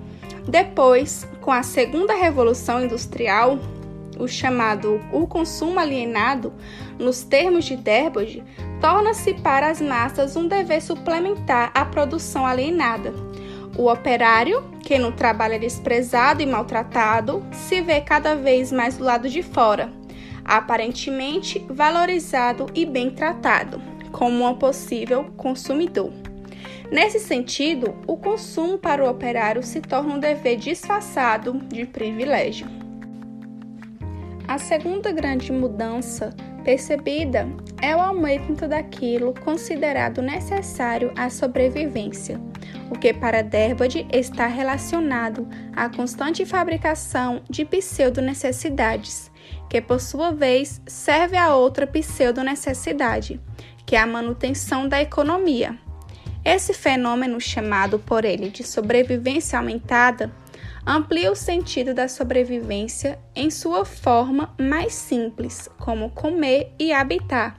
Depois, 0.46 1.26
com 1.40 1.52
a 1.52 1.62
segunda 1.62 2.14
revolução 2.14 2.84
industrial, 2.84 3.58
o 4.18 4.26
chamado 4.26 5.00
o 5.12 5.26
consumo 5.26 5.78
alienado, 5.78 6.52
nos 6.98 7.22
termos 7.22 7.64
de 7.64 7.76
Derbold, 7.76 8.42
torna-se 8.80 9.34
para 9.34 9.68
as 9.68 9.80
massas 9.80 10.36
um 10.36 10.46
dever 10.46 10.82
suplementar 10.82 11.70
à 11.74 11.84
produção 11.84 12.46
alienada. 12.46 13.12
O 13.76 13.90
operário, 13.90 14.62
que 14.82 14.98
no 14.98 15.12
trabalho 15.12 15.54
é 15.54 15.58
desprezado 15.58 16.42
e 16.42 16.46
maltratado, 16.46 17.42
se 17.52 17.80
vê 17.80 18.00
cada 18.00 18.34
vez 18.34 18.70
mais 18.70 18.98
do 18.98 19.04
lado 19.04 19.28
de 19.28 19.42
fora, 19.42 19.90
aparentemente 20.44 21.64
valorizado 21.70 22.66
e 22.74 22.84
bem 22.84 23.10
tratado, 23.10 23.80
como 24.10 24.46
um 24.46 24.54
possível 24.54 25.24
consumidor. 25.36 26.21
Nesse 26.92 27.18
sentido, 27.18 27.96
o 28.06 28.18
consumo 28.18 28.76
para 28.76 29.02
o 29.02 29.08
operário 29.08 29.62
se 29.62 29.80
torna 29.80 30.14
um 30.14 30.20
dever 30.20 30.58
disfarçado 30.58 31.54
de 31.66 31.86
privilégio. 31.86 32.66
A 34.46 34.58
segunda 34.58 35.10
grande 35.10 35.50
mudança 35.50 36.34
percebida 36.62 37.48
é 37.80 37.96
o 37.96 37.98
aumento 37.98 38.68
daquilo 38.68 39.32
considerado 39.42 40.20
necessário 40.20 41.10
à 41.16 41.30
sobrevivência, 41.30 42.38
o 42.90 42.98
que 42.98 43.14
para 43.14 43.42
Derbod 43.42 44.06
está 44.12 44.46
relacionado 44.46 45.48
à 45.74 45.88
constante 45.88 46.44
fabricação 46.44 47.40
de 47.48 47.64
pseudo-necessidades, 47.64 49.30
que 49.70 49.80
por 49.80 49.98
sua 49.98 50.30
vez 50.30 50.82
serve 50.86 51.38
a 51.38 51.54
outra 51.56 51.86
pseudo-necessidade, 51.86 53.40
que 53.86 53.96
é 53.96 53.98
a 53.98 54.06
manutenção 54.06 54.86
da 54.86 55.00
economia. 55.00 55.78
Esse 56.44 56.74
fenômeno, 56.74 57.40
chamado 57.40 57.98
por 57.98 58.24
ele 58.24 58.50
de 58.50 58.64
sobrevivência 58.64 59.58
aumentada, 59.58 60.32
amplia 60.84 61.30
o 61.30 61.36
sentido 61.36 61.94
da 61.94 62.08
sobrevivência 62.08 63.18
em 63.34 63.50
sua 63.50 63.84
forma 63.84 64.52
mais 64.60 64.92
simples, 64.92 65.68
como 65.78 66.10
comer 66.10 66.72
e 66.78 66.92
habitar, 66.92 67.56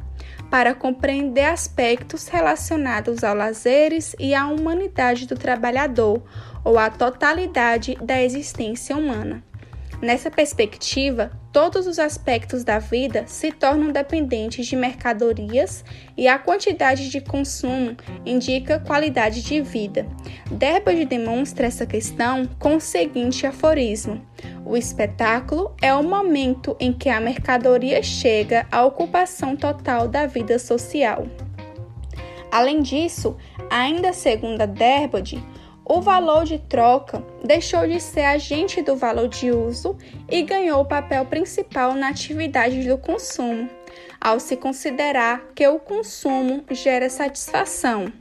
para 0.50 0.76
compreender 0.76 1.46
aspectos 1.46 2.28
relacionados 2.28 3.24
aos 3.24 3.38
lazeres 3.38 4.16
e 4.20 4.36
à 4.36 4.48
humanidade 4.48 5.26
do 5.26 5.36
trabalhador 5.36 6.22
ou 6.64 6.78
à 6.78 6.90
totalidade 6.90 7.96
da 8.02 8.22
existência 8.22 8.96
humana. 8.98 9.44
Nessa 10.04 10.30
perspectiva, 10.30 11.32
todos 11.54 11.88
os 11.88 11.98
aspectos 11.98 12.66
da 12.66 12.78
vida 12.78 13.24
se 13.26 13.54
tornam 13.54 13.90
dependentes 13.90 14.68
de 14.68 14.76
mercadorias 14.76 15.82
e 16.18 16.28
a 16.28 16.38
quantidade 16.38 17.08
de 17.08 17.22
consumo 17.22 17.96
indica 18.26 18.82
qualidade 18.82 19.42
de 19.42 19.62
vida. 19.62 20.06
Derbod 20.52 21.06
demonstra 21.06 21.68
essa 21.68 21.86
questão 21.86 22.46
com 22.60 22.76
o 22.76 22.82
seguinte 22.82 23.48
aforismo: 23.48 24.22
O 24.66 24.76
espetáculo 24.76 25.74
é 25.82 25.94
o 25.94 26.04
momento 26.04 26.76
em 26.82 26.92
que 26.92 27.08
a 27.08 27.22
mercadoria 27.22 28.04
chega 28.04 28.68
à 28.70 28.84
ocupação 28.84 29.56
total 29.56 30.10
da 30.10 30.26
vida 30.26 30.60
social. 30.60 31.26
Além 32.52 32.82
disso, 32.82 33.38
ainda 33.70 34.12
segundo 34.12 34.68
Derbod, 34.68 35.42
o 35.86 36.00
valor 36.02 36.46
de 36.46 36.60
troca 36.60 37.22
deixou 37.44 37.86
de 37.86 38.00
ser 38.00 38.24
agente 38.24 38.82
do 38.82 38.96
valor 38.96 39.28
de 39.28 39.52
uso 39.52 39.98
e 40.30 40.42
ganhou 40.42 40.82
o 40.82 40.86
papel 40.86 41.26
principal 41.26 41.94
na 41.94 42.10
atividade 42.10 42.88
do 42.88 42.98
consumo, 42.98 43.70
ao 44.20 44.40
se 44.40 44.56
considerar 44.56 45.42
que 45.54 45.68
o 45.68 45.80
consumo 45.80 46.64
gera 46.72 47.10
satisfação. 47.10 48.12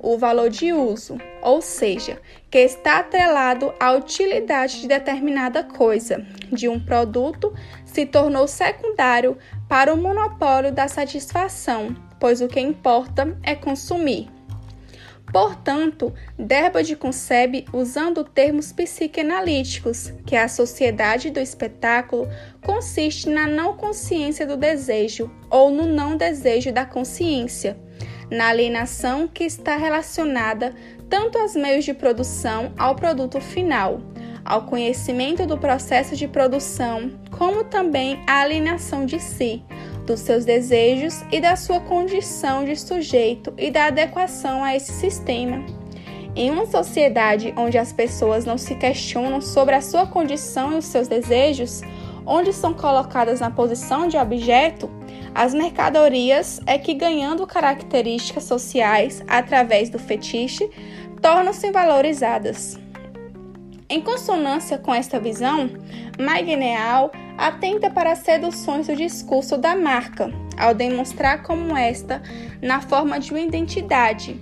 O 0.00 0.18
valor 0.18 0.50
de 0.50 0.72
uso, 0.72 1.16
ou 1.40 1.62
seja, 1.62 2.20
que 2.50 2.58
está 2.58 2.98
atrelado 2.98 3.72
à 3.80 3.92
utilidade 3.92 4.82
de 4.82 4.88
determinada 4.88 5.62
coisa, 5.62 6.26
de 6.52 6.68
um 6.68 6.78
produto, 6.78 7.54
se 7.86 8.04
tornou 8.04 8.46
secundário 8.46 9.38
para 9.66 9.94
o 9.94 9.96
monopólio 9.96 10.72
da 10.72 10.88
satisfação, 10.88 11.96
pois 12.20 12.42
o 12.42 12.48
que 12.48 12.60
importa 12.60 13.38
é 13.42 13.54
consumir. 13.54 14.33
Portanto, 15.34 16.14
Derbod 16.38 16.94
concebe 16.94 17.64
usando 17.72 18.22
termos 18.22 18.72
psicanalíticos 18.72 20.12
que 20.24 20.36
a 20.36 20.46
sociedade 20.46 21.28
do 21.28 21.40
espetáculo 21.40 22.28
consiste 22.64 23.28
na 23.28 23.44
não 23.44 23.76
consciência 23.76 24.46
do 24.46 24.56
desejo 24.56 25.28
ou 25.50 25.72
no 25.72 25.86
não 25.86 26.16
desejo 26.16 26.70
da 26.70 26.86
consciência, 26.86 27.76
na 28.30 28.46
alienação 28.46 29.26
que 29.26 29.42
está 29.42 29.76
relacionada 29.76 30.72
tanto 31.10 31.36
aos 31.36 31.56
meios 31.56 31.84
de 31.84 31.94
produção 31.94 32.72
ao 32.78 32.94
produto 32.94 33.40
final, 33.40 34.00
ao 34.44 34.66
conhecimento 34.66 35.44
do 35.44 35.58
processo 35.58 36.14
de 36.14 36.28
produção, 36.28 37.10
como 37.36 37.64
também 37.64 38.22
à 38.28 38.42
alienação 38.42 39.04
de 39.04 39.18
si, 39.18 39.64
dos 40.04 40.20
seus 40.20 40.44
desejos 40.44 41.22
e 41.32 41.40
da 41.40 41.56
sua 41.56 41.80
condição 41.80 42.64
de 42.64 42.76
sujeito 42.76 43.52
e 43.56 43.70
da 43.70 43.86
adequação 43.86 44.62
a 44.62 44.74
esse 44.74 44.92
sistema. 44.92 45.64
Em 46.36 46.50
uma 46.50 46.66
sociedade 46.66 47.54
onde 47.56 47.78
as 47.78 47.92
pessoas 47.92 48.44
não 48.44 48.58
se 48.58 48.74
questionam 48.74 49.40
sobre 49.40 49.74
a 49.74 49.80
sua 49.80 50.06
condição 50.06 50.72
e 50.72 50.78
os 50.78 50.84
seus 50.84 51.06
desejos, 51.06 51.80
onde 52.26 52.52
são 52.52 52.74
colocadas 52.74 53.40
na 53.40 53.50
posição 53.50 54.08
de 54.08 54.16
objeto, 54.16 54.90
as 55.34 55.52
mercadorias 55.52 56.60
é 56.66 56.78
que, 56.78 56.94
ganhando 56.94 57.46
características 57.46 58.44
sociais 58.44 59.22
através 59.28 59.90
do 59.90 59.98
fetiche, 59.98 60.68
tornam-se 61.20 61.70
valorizadas. 61.70 62.78
Em 63.88 64.00
consonância 64.00 64.78
com 64.78 64.94
esta 64.94 65.20
visão, 65.20 65.70
Magneal 66.18 67.12
atenta 67.36 67.90
para 67.90 68.12
as 68.12 68.20
seduções 68.20 68.86
do 68.86 68.96
discurso 68.96 69.56
da 69.56 69.76
marca, 69.76 70.30
ao 70.58 70.74
demonstrar 70.74 71.42
como 71.42 71.76
esta, 71.76 72.22
na 72.62 72.80
forma 72.80 73.18
de 73.18 73.30
uma 73.30 73.40
identidade, 73.40 74.40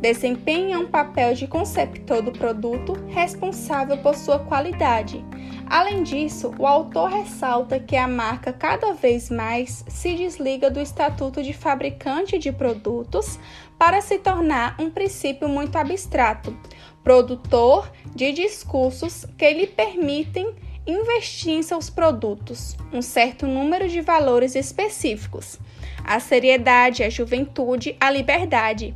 desempenha 0.00 0.78
um 0.78 0.86
papel 0.86 1.34
de 1.34 1.46
conceptor 1.46 2.22
do 2.22 2.32
produto 2.32 2.94
responsável 3.08 3.98
por 3.98 4.14
sua 4.14 4.38
qualidade, 4.38 5.24
Além 5.72 6.02
disso, 6.02 6.52
o 6.58 6.66
autor 6.66 7.08
ressalta 7.08 7.80
que 7.80 7.96
a 7.96 8.06
marca 8.06 8.52
cada 8.52 8.92
vez 8.92 9.30
mais 9.30 9.82
se 9.88 10.14
desliga 10.14 10.70
do 10.70 10.78
estatuto 10.78 11.42
de 11.42 11.54
fabricante 11.54 12.38
de 12.38 12.52
produtos 12.52 13.38
para 13.78 14.02
se 14.02 14.18
tornar 14.18 14.76
um 14.78 14.90
princípio 14.90 15.48
muito 15.48 15.76
abstrato, 15.76 16.54
produtor 17.02 17.90
de 18.14 18.32
discursos 18.32 19.24
que 19.38 19.50
lhe 19.50 19.66
permitem 19.66 20.54
investir 20.86 21.52
em 21.52 21.62
seus 21.62 21.88
produtos 21.88 22.76
um 22.92 23.00
certo 23.00 23.46
número 23.46 23.88
de 23.88 24.00
valores 24.00 24.54
específicos: 24.54 25.58
a 26.04 26.18
seriedade, 26.18 27.02
a 27.02 27.10
juventude, 27.10 27.96
a 28.00 28.10
liberdade. 28.10 28.94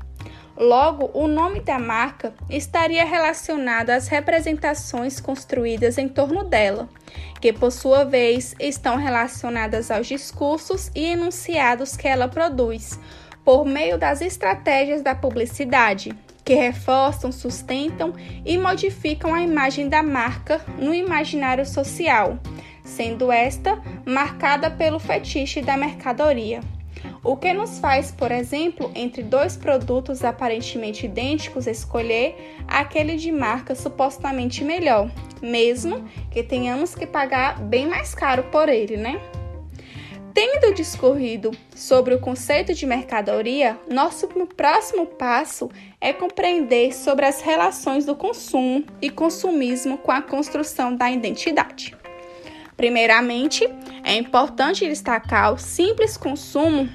Logo, 0.56 1.10
o 1.12 1.26
nome 1.26 1.60
da 1.60 1.78
marca 1.78 2.32
estaria 2.48 3.04
relacionado 3.04 3.90
às 3.90 4.08
representações 4.08 5.20
construídas 5.20 5.98
em 5.98 6.08
torno 6.08 6.44
dela, 6.44 6.88
que 7.42 7.52
por 7.52 7.70
sua 7.70 8.04
vez 8.04 8.54
estão 8.58 8.96
relacionadas 8.96 9.90
aos 9.90 10.06
discursos 10.06 10.90
e 10.94 11.04
enunciados 11.04 11.94
que 11.94 12.08
ela 12.08 12.26
produz, 12.26 12.98
por 13.44 13.66
meio 13.66 13.98
das 13.98 14.22
estratégias 14.22 15.02
da 15.02 15.14
publicidade, 15.14 16.16
que 16.46 16.54
reforçam, 16.54 17.32
sustentam 17.32 18.14
e 18.44 18.56
modificam 18.56 19.34
a 19.34 19.42
imagem 19.42 19.88
da 19.88 20.00
marca 20.00 20.64
no 20.78 20.94
imaginário 20.94 21.66
social, 21.66 22.38
sendo 22.84 23.32
esta 23.32 23.82
marcada 24.06 24.70
pelo 24.70 25.00
fetiche 25.00 25.60
da 25.60 25.76
mercadoria. 25.76 26.60
O 27.22 27.36
que 27.36 27.52
nos 27.52 27.80
faz, 27.80 28.12
por 28.12 28.30
exemplo, 28.30 28.92
entre 28.94 29.24
dois 29.24 29.56
produtos 29.56 30.22
aparentemente 30.22 31.06
idênticos, 31.06 31.66
escolher 31.66 32.56
aquele 32.68 33.16
de 33.16 33.32
marca 33.32 33.74
supostamente 33.74 34.62
melhor, 34.62 35.10
mesmo 35.42 36.08
que 36.30 36.44
tenhamos 36.44 36.94
que 36.94 37.06
pagar 37.06 37.60
bem 37.60 37.88
mais 37.88 38.14
caro 38.14 38.44
por 38.44 38.68
ele, 38.68 38.96
né? 38.96 39.20
Tendo 40.36 40.74
discorrido 40.74 41.50
sobre 41.74 42.12
o 42.12 42.18
conceito 42.18 42.74
de 42.74 42.84
mercadoria, 42.84 43.80
nosso 43.90 44.28
próximo 44.28 45.06
passo 45.06 45.70
é 45.98 46.12
compreender 46.12 46.94
sobre 46.94 47.24
as 47.24 47.40
relações 47.40 48.04
do 48.04 48.14
consumo 48.14 48.84
e 49.00 49.08
consumismo 49.08 49.96
com 49.96 50.12
a 50.12 50.20
construção 50.20 50.94
da 50.94 51.10
identidade. 51.10 51.96
Primeiramente, 52.76 53.66
é 54.04 54.14
importante 54.14 54.86
destacar 54.86 55.54
o 55.54 55.58
simples 55.58 56.18
consumo 56.18 56.86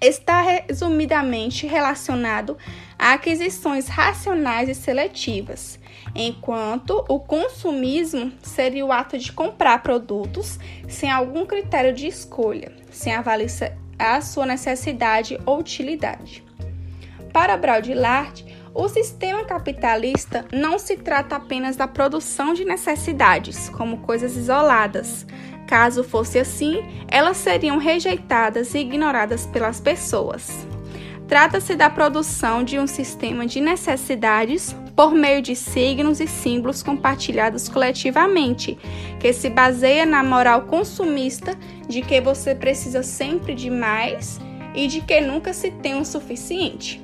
está 0.00 0.40
resumidamente 0.40 1.66
relacionado 1.66 2.56
a 2.98 3.12
aquisições 3.12 3.88
racionais 3.88 4.70
e 4.70 4.74
seletivas, 4.74 5.78
enquanto 6.14 7.04
o 7.08 7.18
consumismo 7.18 8.32
seria 8.42 8.86
o 8.86 8.92
ato 8.92 9.18
de 9.18 9.32
comprar 9.32 9.82
produtos 9.82 10.58
sem 10.88 11.10
algum 11.10 11.44
critério 11.44 11.92
de 11.92 12.06
escolha, 12.06 12.72
sem 12.90 13.14
avaliar 13.14 13.76
a 13.98 14.20
sua 14.20 14.46
necessidade 14.46 15.38
ou 15.44 15.58
utilidade. 15.58 16.44
Para 17.32 17.56
Baudrillard, 17.56 18.44
o 18.72 18.88
sistema 18.88 19.44
capitalista 19.44 20.44
não 20.52 20.78
se 20.78 20.96
trata 20.96 21.36
apenas 21.36 21.76
da 21.76 21.86
produção 21.86 22.54
de 22.54 22.64
necessidades 22.64 23.68
como 23.68 23.98
coisas 23.98 24.36
isoladas, 24.36 25.26
Caso 25.66 26.04
fosse 26.04 26.38
assim, 26.38 26.84
elas 27.08 27.36
seriam 27.38 27.78
rejeitadas 27.78 28.74
e 28.74 28.78
ignoradas 28.78 29.46
pelas 29.46 29.80
pessoas. 29.80 30.66
Trata-se 31.26 31.74
da 31.74 31.88
produção 31.88 32.62
de 32.62 32.78
um 32.78 32.86
sistema 32.86 33.46
de 33.46 33.60
necessidades 33.60 34.76
por 34.96 35.12
meio 35.12 35.42
de 35.42 35.56
signos 35.56 36.20
e 36.20 36.26
símbolos 36.26 36.82
compartilhados 36.82 37.68
coletivamente, 37.68 38.78
que 39.18 39.32
se 39.32 39.50
baseia 39.50 40.06
na 40.06 40.22
moral 40.22 40.62
consumista 40.62 41.56
de 41.88 42.00
que 42.00 42.20
você 42.20 42.54
precisa 42.54 43.02
sempre 43.02 43.54
de 43.54 43.70
mais 43.70 44.40
e 44.74 44.86
de 44.86 45.00
que 45.00 45.20
nunca 45.20 45.52
se 45.52 45.70
tem 45.70 46.00
o 46.00 46.04
suficiente. 46.04 47.02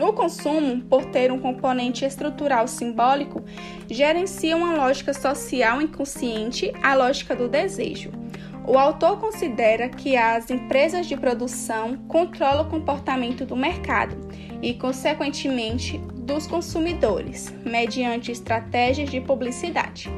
O 0.00 0.12
consumo, 0.12 0.82
por 0.82 1.06
ter 1.06 1.32
um 1.32 1.38
componente 1.38 2.04
estrutural 2.04 2.68
simbólico, 2.68 3.42
gerencia 3.88 4.54
uma 4.54 4.74
lógica 4.74 5.14
social 5.14 5.80
inconsciente, 5.80 6.70
a 6.82 6.94
lógica 6.94 7.34
do 7.34 7.48
desejo. 7.48 8.12
O 8.66 8.76
autor 8.78 9.18
considera 9.18 9.88
que 9.88 10.16
as 10.16 10.50
empresas 10.50 11.06
de 11.06 11.16
produção 11.16 11.96
controlam 12.08 12.66
o 12.66 12.68
comportamento 12.68 13.46
do 13.46 13.56
mercado 13.56 14.16
e, 14.60 14.74
consequentemente, 14.74 16.00
dos 16.26 16.46
consumidores, 16.46 17.54
mediante 17.64 18.32
estratégias 18.32 19.08
de 19.08 19.20
publicidade. 19.20 20.10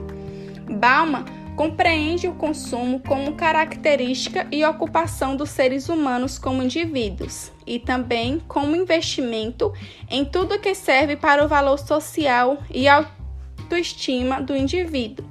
Bauman 0.69 1.25
compreende 1.55 2.27
o 2.29 2.35
consumo 2.35 3.01
como 3.01 3.35
característica 3.35 4.47
e 4.51 4.65
ocupação 4.65 5.37
dos 5.37 5.51
seres 5.51 5.89
humanos 5.89 6.39
como 6.39 6.63
indivíduos 6.63 7.53
e 7.67 7.79
também 7.79 8.41
como 8.47 8.77
investimento 8.77 9.73
em 10.09 10.25
tudo 10.25 10.61
que 10.61 10.75
serve 10.75 11.17
para 11.17 11.45
o 11.45 11.49
valor 11.49 11.79
social 11.79 12.59
e 12.73 12.89
autoestima 12.89 14.41
do 14.41 14.57
indivíduo. 14.57 15.29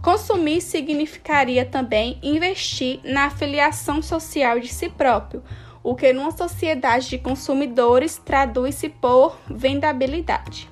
Consumir 0.00 0.60
significaria 0.60 1.64
também 1.64 2.18
investir 2.22 3.00
na 3.02 3.24
afiliação 3.24 4.00
social 4.00 4.60
de 4.60 4.68
si 4.68 4.88
próprio, 4.88 5.42
o 5.84 5.94
que 5.94 6.12
numa 6.14 6.30
sociedade 6.30 7.10
de 7.10 7.18
consumidores 7.18 8.16
traduz-se 8.16 8.88
por 8.88 9.38
vendabilidade. 9.46 10.68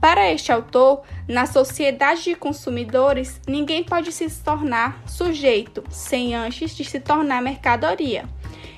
Para 0.00 0.30
este 0.30 0.52
autor, 0.52 1.02
na 1.26 1.46
sociedade 1.46 2.22
de 2.22 2.34
consumidores, 2.36 3.40
ninguém 3.48 3.82
pode 3.82 4.12
se 4.12 4.30
tornar 4.44 5.02
sujeito 5.06 5.82
sem 5.90 6.34
antes 6.36 6.76
de 6.76 6.84
se 6.84 7.00
tornar 7.00 7.42
mercadoria, 7.42 8.28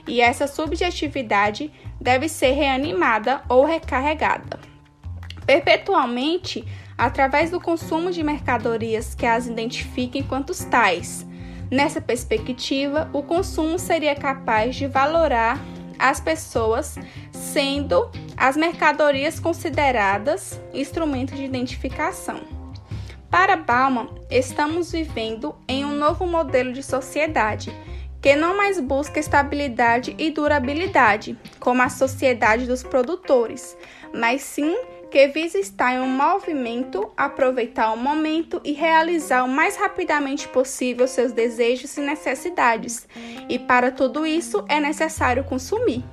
e 0.06 0.20
essa 0.22 0.46
subjetividade 0.46 1.70
deve 2.00 2.28
ser 2.28 2.52
reanimada 2.52 3.42
ou 3.48 3.64
recarregada. 3.66 4.58
Perpetualmente, 5.44 6.64
através 6.96 7.50
do 7.50 7.60
consumo 7.60 8.10
de 8.10 8.22
mercadorias 8.22 9.14
que 9.14 9.26
as 9.26 9.46
identifiquem 9.46 10.22
enquanto 10.22 10.54
tais. 10.70 11.26
Nessa 11.70 12.00
perspectiva, 12.00 13.08
o 13.12 13.22
consumo 13.22 13.78
seria 13.78 14.14
capaz 14.14 14.74
de 14.74 14.86
valorar 14.86 15.58
as 15.98 16.18
pessoas, 16.18 16.96
sendo 17.30 18.10
as 18.36 18.56
mercadorias 18.56 19.38
consideradas 19.38 20.60
instrumentos 20.72 21.36
de 21.36 21.44
identificação. 21.44 22.40
Para 23.30 23.56
Bauman, 23.56 24.08
estamos 24.28 24.90
vivendo 24.90 25.54
em 25.68 25.84
um 25.84 25.94
novo 25.94 26.26
modelo 26.26 26.72
de 26.72 26.82
sociedade 26.82 27.72
que 28.20 28.34
não 28.34 28.56
mais 28.56 28.78
busca 28.80 29.18
estabilidade 29.18 30.14
e 30.18 30.30
durabilidade, 30.30 31.38
como 31.58 31.80
a 31.80 31.88
sociedade 31.88 32.66
dos 32.66 32.82
produtores, 32.82 33.76
mas 34.12 34.42
sim 34.42 34.76
que 35.10 35.26
visa 35.26 35.58
estar 35.58 35.92
em 35.92 36.00
um 36.00 36.08
movimento, 36.08 37.10
aproveitar 37.16 37.92
o 37.92 37.96
momento 37.96 38.60
e 38.64 38.72
realizar 38.72 39.44
o 39.44 39.48
mais 39.48 39.76
rapidamente 39.76 40.46
possível 40.48 41.08
seus 41.08 41.32
desejos 41.32 41.96
e 41.96 42.00
necessidades. 42.00 43.08
E 43.48 43.58
para 43.58 43.90
tudo 43.90 44.24
isso 44.24 44.64
é 44.68 44.78
necessário 44.78 45.42
consumir. 45.42 46.04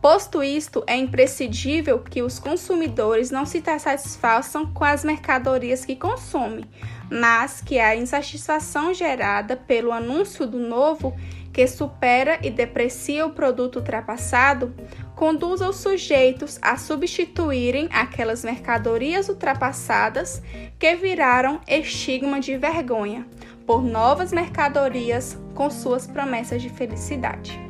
Posto 0.00 0.42
isto, 0.42 0.82
é 0.86 0.96
imprescindível 0.96 1.98
que 2.00 2.22
os 2.22 2.38
consumidores 2.38 3.30
não 3.30 3.46
se 3.46 3.62
satisfaçam 3.78 4.66
com 4.66 4.84
as 4.84 5.04
mercadorias 5.04 5.84
que 5.84 5.94
consomem, 5.94 6.64
mas 7.08 7.60
que 7.60 7.78
a 7.78 7.94
insatisfação 7.94 8.92
gerada 8.92 9.56
pelo 9.56 9.92
anúncio 9.92 10.44
do 10.44 10.58
novo, 10.58 11.14
que 11.52 11.66
supera 11.66 12.38
e 12.42 12.50
deprecia 12.50 13.26
o 13.26 13.30
produto 13.30 13.76
ultrapassado, 13.76 14.74
conduza 15.14 15.68
os 15.68 15.76
sujeitos 15.76 16.58
a 16.62 16.76
substituírem 16.76 17.88
aquelas 17.92 18.42
mercadorias 18.42 19.28
ultrapassadas 19.28 20.42
que 20.78 20.94
viraram 20.96 21.60
estigma 21.68 22.40
de 22.40 22.56
vergonha 22.56 23.26
por 23.66 23.82
novas 23.82 24.32
mercadorias 24.32 25.38
com 25.54 25.70
suas 25.70 26.06
promessas 26.06 26.62
de 26.62 26.68
felicidade. 26.68 27.60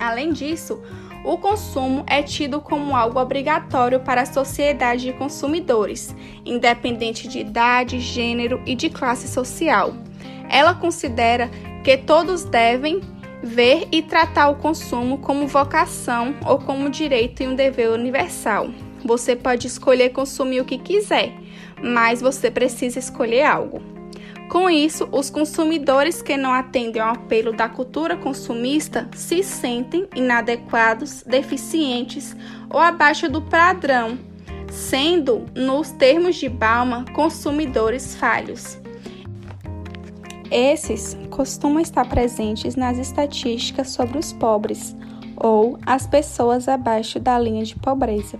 Além 0.00 0.32
disso, 0.32 0.82
o 1.24 1.38
consumo 1.38 2.04
é 2.06 2.22
tido 2.22 2.60
como 2.60 2.94
algo 2.94 3.20
obrigatório 3.20 4.00
para 4.00 4.22
a 4.22 4.26
sociedade 4.26 5.02
de 5.02 5.12
consumidores, 5.12 6.14
independente 6.44 7.26
de 7.26 7.40
idade, 7.40 7.98
gênero 7.98 8.62
e 8.64 8.74
de 8.74 8.88
classe 8.88 9.26
social. 9.26 9.94
Ela 10.48 10.74
considera 10.74 11.50
que 11.86 11.96
todos 11.96 12.42
devem 12.42 13.00
ver 13.44 13.86
e 13.92 14.02
tratar 14.02 14.48
o 14.48 14.56
consumo 14.56 15.18
como 15.18 15.46
vocação 15.46 16.34
ou 16.44 16.58
como 16.58 16.90
direito 16.90 17.44
e 17.44 17.46
um 17.46 17.54
dever 17.54 17.90
universal. 17.90 18.70
Você 19.04 19.36
pode 19.36 19.68
escolher 19.68 20.08
consumir 20.08 20.60
o 20.60 20.64
que 20.64 20.78
quiser, 20.78 21.32
mas 21.80 22.20
você 22.20 22.50
precisa 22.50 22.98
escolher 22.98 23.44
algo. 23.44 23.80
Com 24.48 24.68
isso, 24.68 25.08
os 25.12 25.30
consumidores 25.30 26.20
que 26.20 26.36
não 26.36 26.52
atendem 26.52 27.00
ao 27.00 27.14
apelo 27.14 27.52
da 27.52 27.68
cultura 27.68 28.16
consumista 28.16 29.08
se 29.14 29.44
sentem 29.44 30.08
inadequados, 30.16 31.22
deficientes 31.22 32.34
ou 32.68 32.80
abaixo 32.80 33.28
do 33.28 33.40
padrão 33.40 34.18
sendo, 34.72 35.46
nos 35.54 35.92
termos 35.92 36.34
de 36.34 36.48
Bauman, 36.48 37.04
consumidores 37.14 38.16
falhos. 38.16 38.76
Esses 40.50 41.16
costumam 41.30 41.80
estar 41.80 42.08
presentes 42.08 42.76
nas 42.76 42.98
estatísticas 42.98 43.90
sobre 43.90 44.18
os 44.18 44.32
pobres 44.32 44.96
ou 45.36 45.78
as 45.84 46.06
pessoas 46.06 46.68
abaixo 46.68 47.18
da 47.18 47.38
linha 47.38 47.64
de 47.64 47.76
pobreza 47.76 48.38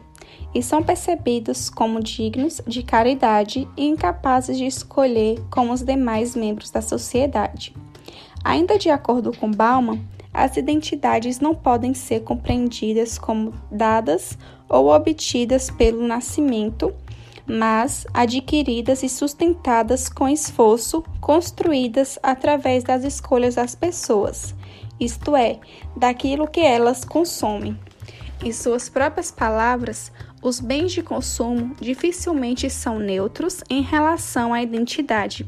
e 0.54 0.62
são 0.62 0.82
percebidos 0.82 1.68
como 1.68 2.02
dignos 2.02 2.62
de 2.66 2.82
caridade 2.82 3.68
e 3.76 3.86
incapazes 3.86 4.56
de 4.56 4.66
escolher 4.66 5.42
como 5.50 5.72
os 5.72 5.82
demais 5.82 6.34
membros 6.34 6.70
da 6.70 6.80
sociedade. 6.80 7.74
Ainda 8.42 8.78
de 8.78 8.88
acordo 8.88 9.36
com 9.36 9.50
Bauman, 9.50 10.00
as 10.32 10.56
identidades 10.56 11.40
não 11.40 11.54
podem 11.54 11.92
ser 11.94 12.20
compreendidas 12.20 13.18
como 13.18 13.52
dadas 13.70 14.38
ou 14.68 14.88
obtidas 14.88 15.70
pelo 15.70 16.06
nascimento, 16.06 16.92
mas 17.46 18.06
adquiridas 18.12 19.02
e 19.02 19.08
sustentadas 19.08 20.08
com 20.08 20.28
esforço, 20.28 21.04
construídas 21.20 22.18
através 22.22 22.82
das 22.82 23.04
escolhas 23.04 23.54
das 23.54 23.74
pessoas, 23.74 24.54
isto 24.98 25.36
é, 25.36 25.58
daquilo 25.96 26.48
que 26.48 26.60
elas 26.60 27.04
consomem. 27.04 27.78
Em 28.42 28.52
suas 28.52 28.88
próprias 28.88 29.30
palavras, 29.30 30.12
os 30.42 30.60
bens 30.60 30.92
de 30.92 31.02
consumo 31.02 31.74
dificilmente 31.80 32.68
são 32.68 32.98
neutros 32.98 33.62
em 33.70 33.82
relação 33.82 34.52
à 34.52 34.62
identidade. 34.62 35.46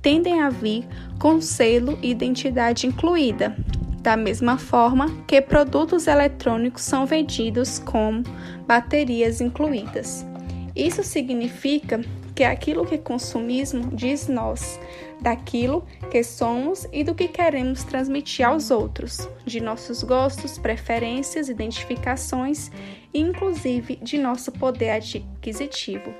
Tendem 0.00 0.40
a 0.40 0.48
vir 0.48 0.86
com 1.18 1.40
selo 1.40 1.98
e 2.02 2.10
identidade 2.10 2.86
incluída, 2.86 3.56
da 4.00 4.16
mesma 4.16 4.58
forma 4.58 5.08
que 5.28 5.40
produtos 5.40 6.06
eletrônicos 6.06 6.82
são 6.82 7.06
vendidos 7.06 7.78
com 7.78 8.22
baterias 8.66 9.40
incluídas. 9.40 10.31
Isso 10.74 11.02
significa 11.02 12.00
que 12.34 12.44
aquilo 12.44 12.86
que 12.86 12.96
consumismo 12.96 13.94
diz 13.94 14.26
nós, 14.26 14.80
daquilo 15.20 15.86
que 16.10 16.22
somos 16.24 16.88
e 16.92 17.04
do 17.04 17.14
que 17.14 17.28
queremos 17.28 17.84
transmitir 17.84 18.46
aos 18.46 18.70
outros, 18.70 19.28
de 19.44 19.60
nossos 19.60 20.02
gostos, 20.02 20.58
preferências, 20.58 21.48
identificações 21.48 22.70
e 23.12 23.20
inclusive 23.20 23.96
de 23.96 24.16
nosso 24.16 24.50
poder 24.50 24.90
adquisitivo. 24.90 26.12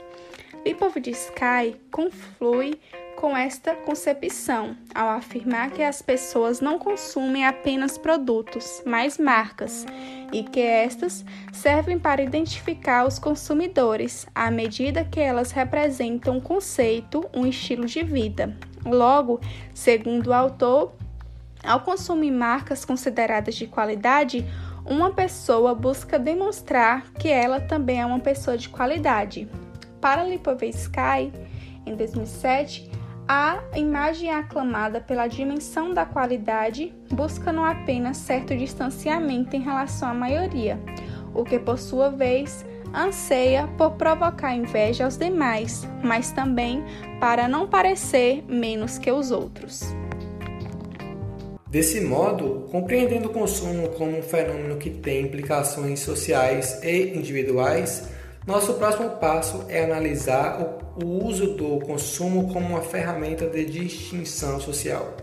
Lipovitsky 0.64 1.76
conflui 1.90 2.78
com 3.22 3.37
esta 3.37 3.76
concepção 3.76 4.76
ao 4.92 5.11
afirmar 5.11 5.70
que 5.70 5.80
as 5.80 6.02
pessoas 6.02 6.61
não 6.61 6.76
consumem 6.76 7.46
apenas 7.46 7.96
produtos, 7.96 8.82
mas 8.85 9.16
marcas, 9.16 9.87
e 10.32 10.42
que 10.42 10.58
estas 10.58 11.24
servem 11.52 12.00
para 12.00 12.20
identificar 12.20 13.06
os 13.06 13.20
consumidores 13.20 14.26
à 14.35 14.50
medida 14.50 15.04
que 15.04 15.20
elas 15.20 15.52
representam 15.52 16.38
um 16.38 16.40
conceito, 16.40 17.24
um 17.32 17.46
estilo 17.46 17.87
de 17.87 18.02
vida. 18.02 18.56
Logo, 18.85 19.40
segundo 19.72 20.26
o 20.26 20.35
autor, 20.35 20.92
ao 21.62 21.78
consumir 21.78 22.32
marcas 22.32 22.85
consideradas 22.85 23.54
de 23.54 23.68
qualidade, 23.68 24.44
uma 24.85 25.12
pessoa 25.12 25.76
busca 25.76 26.18
demonstrar 26.18 27.12
que 27.12 27.28
ela 27.28 27.61
também 27.61 28.00
é 28.00 28.04
uma 28.04 28.18
pessoa 28.18 28.58
de 28.58 28.68
qualidade. 28.68 29.48
Para 30.00 30.24
Lipovetsky, 30.24 31.32
em 31.87 31.94
2007, 31.94 33.01
a 33.35 33.62
imagem 33.75 34.31
aclamada 34.31 35.01
pela 35.01 35.27
dimensão 35.27 35.95
da 35.95 36.05
qualidade 36.05 36.95
busca 37.11 37.51
não 37.51 37.64
apenas 37.64 38.18
certo 38.18 38.55
distanciamento 38.55 39.57
em 39.57 39.62
relação 39.62 40.11
à 40.11 40.12
maioria, 40.12 40.79
o 41.35 41.42
que 41.42 41.59
por 41.59 41.79
sua 41.79 42.11
vez 42.11 42.62
anseia 42.95 43.66
por 43.79 43.92
provocar 43.92 44.55
inveja 44.55 45.07
aos 45.07 45.16
demais, 45.16 45.88
mas 46.05 46.31
também 46.31 46.85
para 47.18 47.49
não 47.49 47.66
parecer 47.66 48.45
menos 48.47 48.99
que 48.99 49.11
os 49.11 49.31
outros. 49.31 49.81
Desse 51.66 52.03
modo, 52.03 52.68
compreendendo 52.71 53.31
o 53.31 53.33
consumo 53.33 53.88
como 53.97 54.18
um 54.18 54.23
fenômeno 54.23 54.77
que 54.77 54.90
tem 54.90 55.23
implicações 55.23 56.01
sociais 56.01 56.83
e 56.83 57.16
individuais, 57.16 58.11
nosso 58.46 58.74
próximo 58.74 59.11
passo 59.11 59.64
é 59.68 59.85
analisar 59.85 60.61
o, 61.00 61.26
uso 61.26 61.55
do 61.55 61.78
consumo 61.78 62.52
como 62.52 62.66
uma 62.66 62.83
ferramenta 62.83 63.46
de 63.46 63.64
distinção 63.64 64.61
social. 64.61 65.16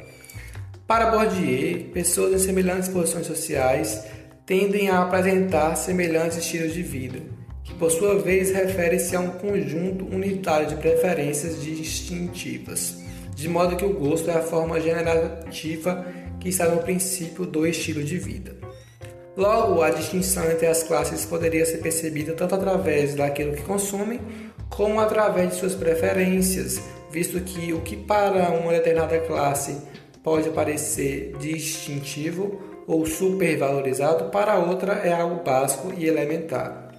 Para 0.87 1.11
Bourdieu, 1.11 1.89
pessoas 1.93 2.33
em 2.33 2.45
semelhantes 2.45 2.87
posições 2.87 3.27
sociais 3.27 4.05
tendem 4.45 4.89
a 4.89 5.03
apresentar 5.03 5.75
semelhantes 5.75 6.37
estilos 6.37 6.73
de 6.73 6.81
vida, 6.81 7.19
que 7.63 7.73
por 7.75 7.91
sua 7.91 8.17
vez 8.17 8.51
refere-se 8.51 9.15
a 9.15 9.19
um 9.19 9.31
conjunto 9.31 10.05
unitário 10.05 10.67
de 10.67 10.75
preferências 10.77 11.61
distintivas, 11.61 13.03
de 13.35 13.49
modo 13.49 13.75
que 13.75 13.85
o 13.85 13.93
gosto 13.93 14.31
é 14.31 14.35
a 14.35 14.41
forma 14.41 14.79
generativa 14.79 16.05
que 16.39 16.47
está 16.47 16.69
no 16.69 16.81
princípio 16.81 17.45
do 17.45 17.67
estilo 17.67 18.03
de 18.03 18.17
vida. 18.17 18.58
Logo, 19.39 19.81
a 19.81 19.89
distinção 19.89 20.51
entre 20.51 20.67
as 20.67 20.83
classes 20.83 21.23
poderia 21.23 21.65
ser 21.65 21.77
percebida 21.77 22.33
tanto 22.33 22.55
através 22.55 23.15
daquilo 23.15 23.53
que 23.53 23.61
consomem, 23.61 24.19
como 24.69 24.99
através 24.99 25.51
de 25.51 25.55
suas 25.55 25.73
preferências, 25.75 26.81
visto 27.09 27.39
que 27.39 27.71
o 27.71 27.79
que 27.79 27.95
para 27.95 28.49
uma 28.49 28.73
determinada 28.73 29.17
classe 29.19 29.81
pode 30.21 30.49
parecer 30.49 31.37
distintivo 31.39 32.83
ou 32.85 33.05
supervalorizado, 33.05 34.25
para 34.25 34.59
outra 34.59 34.95
é 34.95 35.13
algo 35.13 35.41
básico 35.41 35.93
e 35.97 36.05
elementar. 36.05 36.89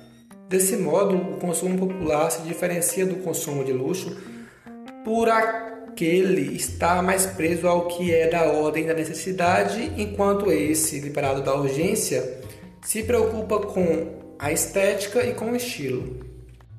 Desse 0.49 0.79
modo, 0.79 1.17
o 1.17 1.37
consumo 1.37 1.79
popular 1.79 2.31
se 2.31 2.41
diferencia 2.41 3.05
do 3.05 3.17
consumo 3.17 3.63
de 3.63 3.75
luxo 3.75 4.17
por 5.05 5.29
aquele 5.91 6.57
está 6.57 7.03
mais 7.03 7.27
preso 7.27 7.67
ao 7.67 7.89
que 7.89 8.15
é 8.15 8.29
da 8.29 8.45
ordem 8.45 8.87
da 8.87 8.95
necessidade, 8.95 9.93
enquanto 9.97 10.51
esse, 10.51 11.01
liberado 11.01 11.43
da 11.43 11.55
urgência, 11.55 12.41
se 12.81 13.03
preocupa 13.03 13.59
com 13.59 14.35
a 14.39 14.53
estética 14.53 15.25
e 15.27 15.35
com 15.35 15.51
o 15.51 15.57
estilo. 15.57 16.31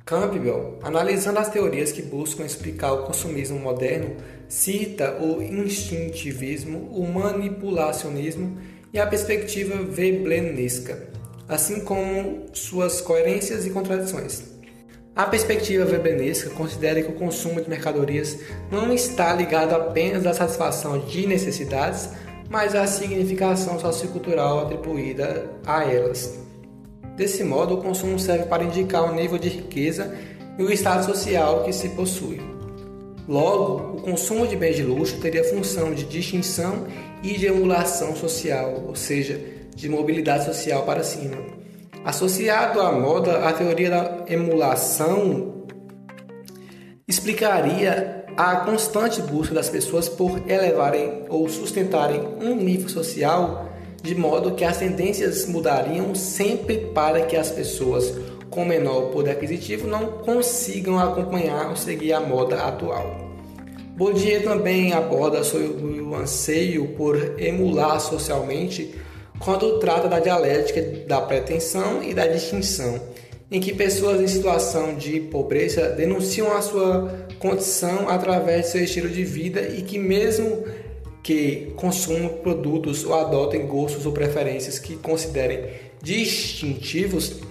Campbell, 0.05 0.79
analisando 0.81 1.39
as 1.39 1.49
teorias 1.49 1.91
que 1.91 2.01
buscam 2.01 2.43
explicar 2.43 2.93
o 2.93 3.03
consumismo 3.03 3.59
moderno, 3.59 4.15
cita 4.47 5.17
o 5.21 5.41
instintivismo, 5.41 6.89
o 6.91 7.05
manipulacionismo 7.07 8.57
e 8.91 8.99
a 8.99 9.05
perspectiva 9.05 9.75
veblenesca, 9.83 11.09
assim 11.47 11.81
como 11.81 12.47
suas 12.53 12.99
coerências 12.99 13.65
e 13.65 13.69
contradições. 13.69 14.50
A 15.13 15.25
perspectiva 15.25 15.83
webenesca 15.83 16.49
considera 16.51 17.01
que 17.01 17.09
o 17.09 17.15
consumo 17.15 17.61
de 17.61 17.69
mercadorias 17.69 18.37
não 18.71 18.93
está 18.93 19.33
ligado 19.33 19.73
apenas 19.73 20.25
à 20.25 20.33
satisfação 20.33 20.99
de 20.99 21.27
necessidades, 21.27 22.09
mas 22.49 22.73
à 22.75 22.87
significação 22.87 23.77
sociocultural 23.77 24.61
atribuída 24.61 25.49
a 25.65 25.83
elas. 25.83 26.39
Desse 27.17 27.43
modo, 27.43 27.75
o 27.75 27.81
consumo 27.81 28.17
serve 28.17 28.45
para 28.45 28.63
indicar 28.63 29.03
o 29.03 29.13
nível 29.13 29.37
de 29.37 29.49
riqueza 29.49 30.15
e 30.57 30.63
o 30.63 30.71
estado 30.71 31.05
social 31.05 31.65
que 31.65 31.73
se 31.73 31.89
possui. 31.89 32.39
Logo, 33.27 33.97
o 33.97 34.01
consumo 34.01 34.47
de 34.47 34.55
bens 34.55 34.77
de 34.77 34.83
luxo 34.83 35.19
teria 35.19 35.43
função 35.43 35.93
de 35.93 36.05
distinção 36.05 36.87
e 37.21 37.37
de 37.37 37.47
emulação 37.47 38.15
social, 38.15 38.85
ou 38.87 38.95
seja, 38.95 39.39
de 39.75 39.89
mobilidade 39.89 40.45
social 40.45 40.83
para 40.83 41.03
cima. 41.03 41.60
Associado 42.03 42.81
à 42.81 42.91
moda, 42.91 43.47
a 43.47 43.53
teoria 43.53 43.89
da 43.91 44.25
emulação 44.27 45.65
explicaria 47.07 48.25
a 48.35 48.55
constante 48.57 49.21
busca 49.21 49.53
das 49.53 49.69
pessoas 49.69 50.09
por 50.09 50.49
elevarem 50.49 51.25
ou 51.29 51.47
sustentarem 51.47 52.21
um 52.41 52.55
nível 52.55 52.89
social 52.89 53.69
de 54.01 54.15
modo 54.15 54.55
que 54.55 54.65
as 54.65 54.77
tendências 54.77 55.45
mudariam 55.45 56.15
sempre 56.15 56.77
para 56.91 57.21
que 57.21 57.35
as 57.35 57.51
pessoas 57.51 58.11
com 58.49 58.65
menor 58.65 59.11
poder 59.11 59.31
aquisitivo 59.31 59.87
não 59.87 60.07
consigam 60.23 60.97
acompanhar 60.97 61.69
ou 61.69 61.75
seguir 61.75 62.13
a 62.13 62.19
moda 62.19 62.63
atual. 62.63 63.29
Bourdieu 63.95 64.43
também 64.43 64.91
aborda 64.91 65.43
sobre 65.43 66.01
o 66.01 66.15
anseio 66.15 66.87
por 66.95 67.39
emular 67.39 67.99
socialmente 67.99 68.95
quando 69.43 69.79
trata 69.79 70.07
da 70.07 70.19
dialética 70.19 70.81
da 71.07 71.21
pretensão 71.21 72.03
e 72.03 72.13
da 72.13 72.27
distinção, 72.27 72.99
em 73.51 73.59
que 73.59 73.73
pessoas 73.73 74.21
em 74.21 74.27
situação 74.27 74.95
de 74.95 75.19
pobreza 75.19 75.89
denunciam 75.89 76.55
a 76.55 76.61
sua 76.61 77.27
condição 77.39 78.07
através 78.07 78.65
de 78.65 78.71
seu 78.71 78.83
estilo 78.83 79.09
de 79.09 79.23
vida 79.23 79.61
e 79.61 79.81
que 79.81 79.97
mesmo 79.97 80.63
que 81.21 81.73
consumam 81.75 82.29
produtos 82.29 83.03
ou 83.03 83.13
adotem 83.13 83.67
gostos 83.67 84.05
ou 84.05 84.11
preferências 84.11 84.79
que 84.79 84.95
considerem 84.95 85.69
distintivos, 86.01 87.41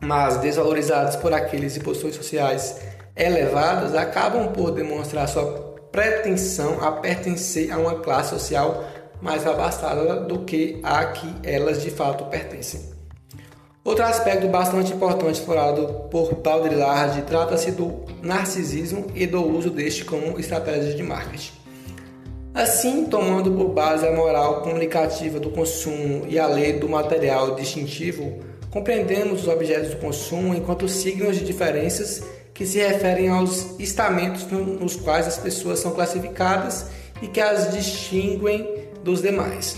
mas 0.00 0.38
desvalorizados 0.38 1.16
por 1.16 1.32
aqueles 1.32 1.76
em 1.76 1.80
posições 1.80 2.14
sociais 2.14 2.80
elevadas, 3.16 3.94
acabam 3.94 4.52
por 4.52 4.70
demonstrar 4.70 5.28
sua 5.28 5.70
pretensão 5.92 6.82
a 6.82 6.92
pertencer 6.92 7.70
a 7.70 7.78
uma 7.78 7.96
classe 7.96 8.30
social 8.30 8.84
mais 9.20 9.46
abastada 9.46 10.20
do 10.20 10.40
que 10.40 10.80
a 10.82 11.04
que 11.06 11.28
elas 11.42 11.82
de 11.82 11.90
fato 11.90 12.24
pertencem. 12.24 12.90
Outro 13.82 14.04
aspecto 14.04 14.46
bastante 14.48 14.92
importante 14.92 15.38
explorado 15.38 15.86
por 16.10 16.34
Baudrillard 16.34 17.22
trata-se 17.22 17.72
do 17.72 18.04
narcisismo 18.22 19.06
e 19.14 19.26
do 19.26 19.42
uso 19.42 19.70
deste 19.70 20.04
como 20.04 20.38
estratégia 20.38 20.94
de 20.94 21.02
marketing. 21.02 21.52
Assim, 22.52 23.06
tomando 23.06 23.52
por 23.52 23.68
base 23.68 24.06
a 24.06 24.12
moral 24.12 24.60
comunicativa 24.60 25.40
do 25.40 25.50
consumo 25.50 26.26
e 26.28 26.38
a 26.38 26.46
lei 26.46 26.74
do 26.74 26.88
material 26.88 27.54
distintivo, 27.54 28.40
compreendemos 28.70 29.42
os 29.42 29.48
objetos 29.48 29.90
do 29.90 29.96
consumo 29.96 30.54
enquanto 30.54 30.88
signos 30.88 31.38
de 31.38 31.44
diferenças 31.44 32.22
que 32.52 32.66
se 32.66 32.78
referem 32.78 33.28
aos 33.28 33.78
estamentos 33.78 34.46
nos 34.50 34.96
quais 34.96 35.26
as 35.26 35.38
pessoas 35.38 35.78
são 35.78 35.92
classificadas 35.92 36.86
e 37.22 37.28
que 37.28 37.40
as 37.40 37.72
distinguem 37.72 38.79
dos 39.02 39.22
demais. 39.22 39.76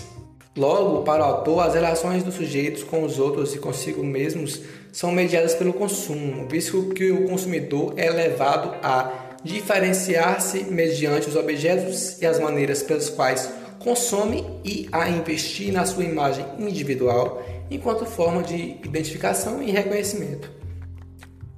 Logo, 0.57 1.03
para 1.03 1.23
o 1.23 1.27
autor, 1.27 1.61
as 1.61 1.75
relações 1.75 2.23
dos 2.23 2.35
sujeitos 2.35 2.83
com 2.83 3.05
os 3.05 3.19
outros 3.19 3.55
e 3.55 3.59
consigo 3.59 4.05
mesmos 4.05 4.61
são 4.93 5.11
mediadas 5.11 5.55
pelo 5.55 5.73
consumo, 5.73 6.47
visto 6.47 6.91
que 6.95 7.11
o 7.11 7.27
consumidor 7.27 7.95
é 7.97 8.11
levado 8.11 8.75
a 8.83 9.39
diferenciar-se 9.43 10.65
mediante 10.65 11.29
os 11.29 11.37
objetos 11.37 12.21
e 12.21 12.27
as 12.27 12.39
maneiras 12.39 12.83
pelas 12.83 13.09
quais 13.09 13.51
consome 13.79 14.45
e 14.65 14.89
a 14.93 15.09
investir 15.09 15.73
na 15.73 15.85
sua 15.85 16.05
imagem 16.05 16.45
individual 16.59 17.43
enquanto 17.71 18.05
forma 18.05 18.43
de 18.43 18.77
identificação 18.85 19.63
e 19.63 19.71
reconhecimento. 19.71 20.51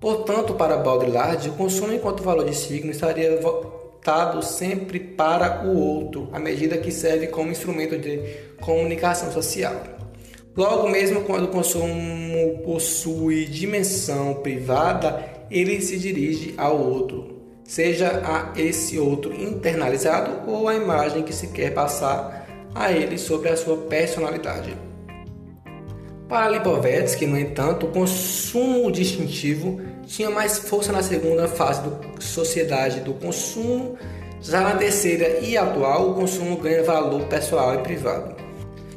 Portanto, 0.01 0.55
para 0.55 0.77
Baudrillard, 0.77 1.49
o 1.49 1.53
consumo 1.55 1.93
enquanto 1.93 2.23
valor 2.23 2.45
de 2.45 2.55
signo 2.55 2.91
estaria 2.91 3.41
voltado 4.05 4.43
sempre 4.43 5.01
para 5.01 5.65
o 5.65 5.75
outro, 5.75 6.29
à 6.31 6.39
medida 6.39 6.77
que 6.77 6.93
serve 6.93 7.29
como 7.29 7.51
instrumento 7.51 7.97
de 7.97 8.19
comunicação 8.61 9.33
social. 9.33 9.83
Logo, 10.55 10.91
mesmo 10.91 11.23
quando 11.23 11.45
o 11.45 11.49
consumo 11.49 12.59
possui 12.63 13.47
dimensão 13.47 14.35
privada, 14.35 15.25
ele 15.51 15.81
se 15.81 15.99
dirige 15.99 16.53
ao 16.59 16.79
outro, 16.79 17.41
seja 17.65 18.21
a 18.23 18.61
esse 18.61 18.99
outro 18.99 19.33
internalizado 19.33 20.51
ou 20.51 20.69
a 20.69 20.75
imagem 20.75 21.23
que 21.23 21.33
se 21.33 21.47
quer 21.47 21.73
passar 21.73 22.47
a 22.75 22.93
ele 22.93 23.17
sobre 23.17 23.49
a 23.49 23.57
sua 23.57 23.79
personalidade. 23.79 24.77
Para 26.29 26.51
Lipovetsky, 26.51 27.27
no 27.27 27.39
entanto, 27.39 27.87
o 27.87 27.91
consumo 27.91 28.93
distintivo 28.93 29.81
tinha 30.07 30.31
mais 30.31 30.59
força 30.59 30.93
na 30.93 31.03
segunda 31.03 31.49
fase 31.49 31.83
da 31.83 32.21
sociedade 32.21 33.01
do 33.01 33.15
consumo, 33.15 33.97
já 34.41 34.61
na 34.61 34.77
terceira 34.77 35.41
e 35.41 35.57
atual, 35.57 36.11
o 36.11 36.15
consumo 36.15 36.57
ganha 36.59 36.83
valor 36.83 37.23
pessoal 37.25 37.75
e 37.75 37.79
privado. 37.79 38.35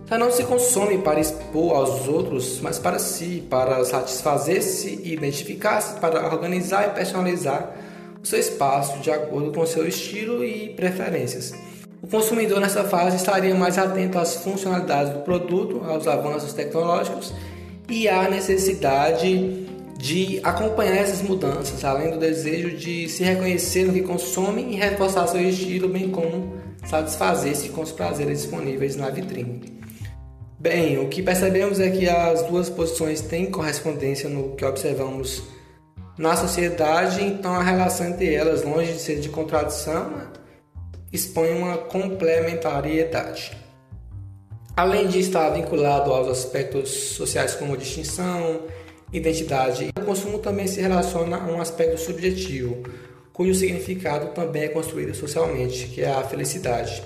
Já 0.09 0.17
não 0.17 0.31
se 0.31 0.43
consome 0.43 0.99
para 0.99 1.19
expor 1.19 1.75
aos 1.75 2.07
outros, 2.07 2.59
mas 2.61 2.79
para 2.79 2.97
si, 2.97 3.45
para 3.49 3.83
satisfazer-se 3.83 5.01
e 5.03 5.13
identificar-se, 5.13 5.99
para 5.99 6.33
organizar 6.33 6.87
e 6.87 6.91
personalizar 6.91 7.75
o 8.21 8.25
seu 8.25 8.39
espaço 8.39 8.99
de 8.99 9.11
acordo 9.11 9.51
com 9.51 9.65
seu 9.65 9.87
estilo 9.87 10.45
e 10.45 10.69
preferências. 10.69 11.53
O 12.01 12.07
consumidor 12.07 12.61
nessa 12.61 12.85
fase 12.85 13.17
estaria 13.17 13.53
mais 13.53 13.77
atento 13.77 14.17
às 14.17 14.35
funcionalidades 14.35 15.11
do 15.11 15.19
produto, 15.19 15.83
aos 15.85 16.07
avanços 16.07 16.53
tecnológicos 16.53 17.33
e 17.89 18.07
à 18.07 18.29
necessidade 18.29 19.66
de 19.97 20.39
acompanhar 20.43 20.97
essas 20.97 21.21
mudanças, 21.21 21.83
além 21.83 22.11
do 22.11 22.19
desejo 22.19 22.77
de 22.77 23.09
se 23.09 23.23
reconhecer 23.23 23.85
no 23.85 23.93
que 23.93 24.03
consome 24.03 24.73
e 24.73 24.75
reforçar 24.75 25.27
seu 25.27 25.41
estilo, 25.41 25.89
bem 25.89 26.09
como 26.09 26.55
satisfazer-se 26.85 27.69
com 27.69 27.81
os 27.81 27.91
prazeres 27.91 28.41
disponíveis 28.41 28.95
na 28.95 29.09
vitrine. 29.09 29.77
Bem, 30.59 30.99
o 30.99 31.07
que 31.07 31.21
percebemos 31.21 31.79
é 31.79 31.89
que 31.89 32.07
as 32.07 32.43
duas 32.43 32.69
posições 32.69 33.21
têm 33.21 33.51
correspondência 33.51 34.29
no 34.29 34.55
que 34.55 34.65
observamos 34.65 35.43
na 36.17 36.35
sociedade, 36.35 37.23
então 37.23 37.53
a 37.53 37.63
relação 37.63 38.07
entre 38.07 38.33
elas, 38.33 38.63
longe 38.63 38.93
de 38.93 38.99
ser 38.99 39.19
de 39.19 39.29
contradição, 39.29 40.11
expõe 41.11 41.51
uma 41.51 41.77
complementariedade. 41.77 43.55
Além 44.75 45.07
de 45.07 45.19
estar 45.19 45.49
vinculado 45.49 46.11
aos 46.11 46.27
aspectos 46.27 46.89
sociais 46.89 47.55
como 47.55 47.77
distinção, 47.77 48.61
identidade, 49.11 49.89
o 49.97 50.05
consumo 50.05 50.39
também 50.39 50.67
se 50.67 50.81
relaciona 50.81 51.37
a 51.37 51.45
um 51.45 51.61
aspecto 51.61 51.97
subjetivo, 51.97 52.83
cujo 53.31 53.53
significado 53.53 54.33
também 54.33 54.63
é 54.63 54.67
construído 54.67 55.13
socialmente, 55.15 55.87
que 55.87 56.01
é 56.01 56.09
a 56.09 56.23
felicidade. 56.23 57.03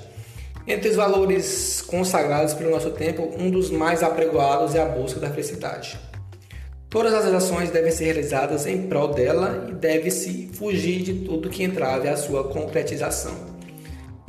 Entre 0.65 0.89
os 0.89 0.95
valores 0.95 1.83
consagrados 1.85 2.53
pelo 2.53 2.71
nosso 2.71 2.91
tempo, 2.91 3.29
um 3.37 3.49
dos 3.49 3.69
mais 3.69 4.03
apregoados 4.03 4.75
é 4.75 4.81
a 4.81 4.85
busca 4.85 5.19
da 5.19 5.29
felicidade. 5.29 5.99
Todas 6.89 7.13
as 7.13 7.25
ações 7.33 7.71
devem 7.71 7.91
ser 7.91 8.05
realizadas 8.05 8.65
em 8.67 8.83
prol 8.83 9.09
dela 9.13 9.67
e 9.69 9.73
deve-se 9.73 10.49
fugir 10.53 11.01
de 11.01 11.13
tudo 11.25 11.49
que 11.49 11.63
entrave 11.63 12.09
a 12.09 12.17
sua 12.17 12.43
concretização. 12.49 13.33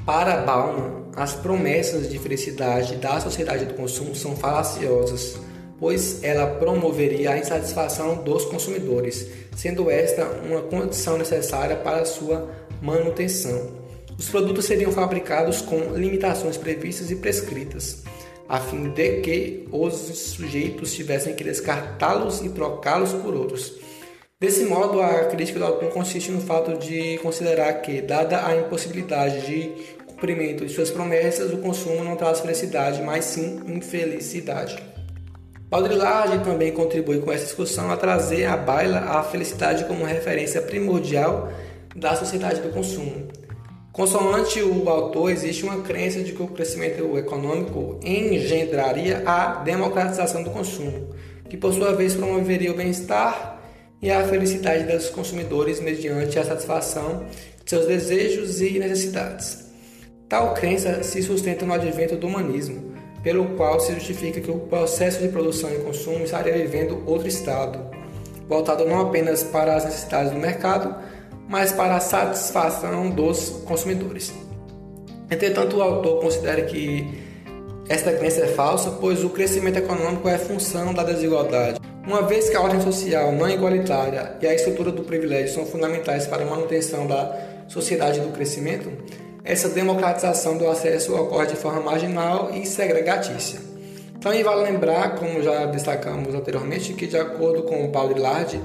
Para 0.06 0.36
Bauman, 0.38 1.06
as 1.14 1.34
promessas 1.34 2.08
de 2.08 2.18
felicidade 2.18 2.96
da 2.96 3.20
sociedade 3.20 3.66
do 3.66 3.74
consumo 3.74 4.14
são 4.14 4.36
falaciosas, 4.36 5.36
pois 5.82 6.22
ela 6.22 6.46
promoveria 6.46 7.32
a 7.32 7.38
insatisfação 7.38 8.22
dos 8.22 8.44
consumidores, 8.44 9.28
sendo 9.56 9.90
esta 9.90 10.24
uma 10.48 10.60
condição 10.60 11.18
necessária 11.18 11.74
para 11.74 12.04
sua 12.04 12.48
manutenção. 12.80 13.82
Os 14.16 14.28
produtos 14.28 14.64
seriam 14.64 14.92
fabricados 14.92 15.60
com 15.60 15.96
limitações 15.96 16.56
previstas 16.56 17.10
e 17.10 17.16
prescritas, 17.16 18.04
a 18.48 18.60
fim 18.60 18.90
de 18.90 19.22
que 19.22 19.68
os 19.72 19.92
sujeitos 19.94 20.94
tivessem 20.94 21.34
que 21.34 21.42
descartá-los 21.42 22.42
e 22.42 22.50
trocá-los 22.50 23.12
por 23.14 23.34
outros. 23.34 23.74
Desse 24.38 24.64
modo, 24.66 25.00
a 25.00 25.24
crítica 25.24 25.58
do 25.58 25.64
autor 25.64 25.90
consiste 25.90 26.30
no 26.30 26.40
fato 26.40 26.78
de 26.78 27.18
considerar 27.18 27.72
que, 27.82 28.00
dada 28.00 28.46
a 28.46 28.56
impossibilidade 28.56 29.46
de 29.46 29.72
cumprimento 30.06 30.64
de 30.64 30.72
suas 30.72 30.92
promessas, 30.92 31.52
o 31.52 31.56
consumo 31.56 32.04
não 32.04 32.14
traz 32.14 32.38
felicidade, 32.38 33.02
mas 33.02 33.24
sim 33.24 33.60
infelicidade. 33.66 34.91
Baudrillard 35.72 36.44
também 36.44 36.70
contribui 36.70 37.20
com 37.20 37.32
essa 37.32 37.46
discussão 37.46 37.90
a 37.90 37.96
trazer 37.96 38.44
à 38.44 38.58
baila 38.58 38.98
a 38.98 39.22
felicidade 39.22 39.86
como 39.86 40.04
referência 40.04 40.60
primordial 40.60 41.50
da 41.96 42.14
sociedade 42.14 42.60
do 42.60 42.68
consumo. 42.68 43.28
Consoante 43.90 44.60
o 44.60 44.86
autor, 44.86 45.30
existe 45.30 45.64
uma 45.64 45.80
crença 45.80 46.22
de 46.22 46.32
que 46.32 46.42
o 46.42 46.48
crescimento 46.48 47.16
econômico 47.16 47.98
engendraria 48.04 49.22
a 49.24 49.62
democratização 49.62 50.42
do 50.42 50.50
consumo, 50.50 51.08
que 51.48 51.56
por 51.56 51.72
sua 51.72 51.94
vez 51.94 52.14
promoveria 52.14 52.70
o 52.70 52.76
bem-estar 52.76 53.58
e 54.02 54.10
a 54.10 54.22
felicidade 54.28 54.84
dos 54.84 55.08
consumidores 55.08 55.80
mediante 55.80 56.38
a 56.38 56.44
satisfação 56.44 57.24
de 57.64 57.70
seus 57.70 57.86
desejos 57.86 58.60
e 58.60 58.78
necessidades. 58.78 59.72
Tal 60.28 60.52
crença 60.52 61.02
se 61.02 61.22
sustenta 61.22 61.64
no 61.64 61.72
advento 61.72 62.14
do 62.14 62.26
humanismo, 62.26 62.91
pelo 63.22 63.56
qual 63.56 63.78
se 63.78 63.94
justifica 63.94 64.40
que 64.40 64.50
o 64.50 64.58
processo 64.58 65.20
de 65.20 65.28
produção 65.28 65.70
e 65.72 65.78
consumo 65.78 66.24
estaria 66.24 66.54
vivendo 66.54 67.02
outro 67.06 67.28
estado, 67.28 67.78
voltado 68.48 68.84
não 68.84 69.00
apenas 69.00 69.42
para 69.42 69.76
as 69.76 69.84
necessidades 69.84 70.32
do 70.32 70.38
mercado, 70.38 70.94
mas 71.48 71.72
para 71.72 71.96
a 71.96 72.00
satisfação 72.00 73.10
dos 73.10 73.62
consumidores. 73.64 74.32
Entretanto, 75.30 75.76
o 75.76 75.82
autor 75.82 76.20
considera 76.20 76.62
que 76.62 77.22
esta 77.88 78.12
crença 78.12 78.42
é 78.42 78.48
falsa, 78.48 78.90
pois 79.00 79.24
o 79.24 79.30
crescimento 79.30 79.78
econômico 79.78 80.28
é 80.28 80.38
função 80.38 80.92
da 80.92 81.02
desigualdade. 81.02 81.80
Uma 82.06 82.22
vez 82.22 82.50
que 82.50 82.56
a 82.56 82.60
ordem 82.60 82.80
social 82.80 83.32
não 83.32 83.46
é 83.46 83.54
igualitária 83.54 84.36
e 84.40 84.46
a 84.46 84.54
estrutura 84.54 84.90
do 84.90 85.04
privilégio 85.04 85.54
são 85.54 85.64
fundamentais 85.64 86.26
para 86.26 86.42
a 86.42 86.46
manutenção 86.46 87.06
da 87.06 87.38
sociedade 87.68 88.20
do 88.20 88.28
crescimento, 88.28 88.90
essa 89.44 89.68
democratização 89.68 90.56
do 90.56 90.68
acesso 90.68 91.14
ocorre 91.14 91.48
de 91.48 91.56
forma 91.56 91.80
marginal 91.80 92.50
e 92.54 92.64
segregatícia. 92.64 93.60
Também 94.20 94.42
vale 94.44 94.62
lembrar, 94.62 95.16
como 95.16 95.42
já 95.42 95.66
destacamos 95.66 96.32
anteriormente, 96.32 96.92
que 96.92 97.08
de 97.08 97.16
acordo 97.16 97.64
com 97.64 97.84
o 97.84 97.88
Baudrillard, 97.88 98.60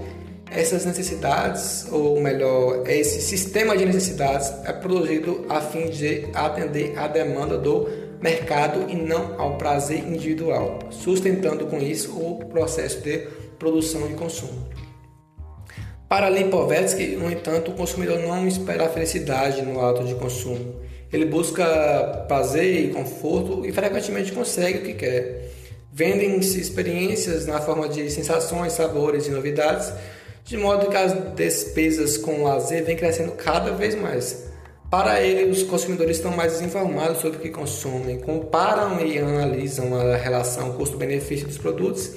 essas 0.51 0.85
necessidades, 0.85 1.87
ou 1.91 2.21
melhor, 2.21 2.87
esse 2.87 3.21
sistema 3.21 3.75
de 3.75 3.85
necessidades 3.85 4.53
é 4.65 4.71
produzido 4.71 5.45
a 5.49 5.59
fim 5.59 5.89
de 5.89 6.27
atender 6.33 6.97
à 6.97 7.07
demanda 7.07 7.57
do 7.57 7.89
mercado 8.21 8.85
e 8.87 8.95
não 8.95 9.39
ao 9.39 9.57
prazer 9.57 10.07
individual, 10.07 10.79
sustentando 10.91 11.65
com 11.65 11.79
isso 11.79 12.11
o 12.17 12.45
processo 12.45 13.01
de 13.01 13.27
produção 13.57 14.09
e 14.09 14.13
consumo. 14.13 14.76
Para 16.09 16.29
Lipovetsky, 16.29 17.17
no 17.17 17.29
entanto, 17.29 17.71
o 17.71 17.73
consumidor 17.73 18.19
não 18.19 18.47
espera 18.47 18.87
felicidade 18.87 19.61
no 19.61 19.83
ato 19.85 20.05
de 20.05 20.15
consumo. 20.15 20.75
Ele 21.11 21.25
busca 21.25 22.25
prazer 22.29 22.85
e 22.85 22.93
conforto 22.93 23.65
e 23.65 23.73
frequentemente 23.73 24.31
consegue 24.31 24.79
o 24.79 24.81
que 24.83 24.93
quer. 24.93 25.51
Vendem-se 25.91 26.61
experiências 26.61 27.45
na 27.45 27.59
forma 27.59 27.89
de 27.89 28.09
sensações, 28.09 28.73
sabores 28.73 29.27
e 29.27 29.31
novidades, 29.31 29.91
de 30.45 30.55
modo 30.55 30.89
que 30.89 30.95
as 30.95 31.13
despesas 31.35 32.17
com 32.17 32.43
lazer 32.43 32.85
vêm 32.85 32.95
crescendo 32.95 33.33
cada 33.33 33.71
vez 33.71 33.93
mais. 33.93 34.47
Para 34.89 35.21
ele, 35.21 35.51
os 35.51 35.63
consumidores 35.63 36.15
estão 36.15 36.31
mais 36.31 36.53
desinformados 36.53 37.19
sobre 37.19 37.37
o 37.37 37.41
que 37.41 37.49
consomem, 37.49 38.19
comparam 38.19 39.05
e 39.05 39.19
analisam 39.19 39.93
a 39.93 40.15
relação 40.15 40.71
custo-benefício 40.71 41.47
dos 41.47 41.57
produtos, 41.57 42.11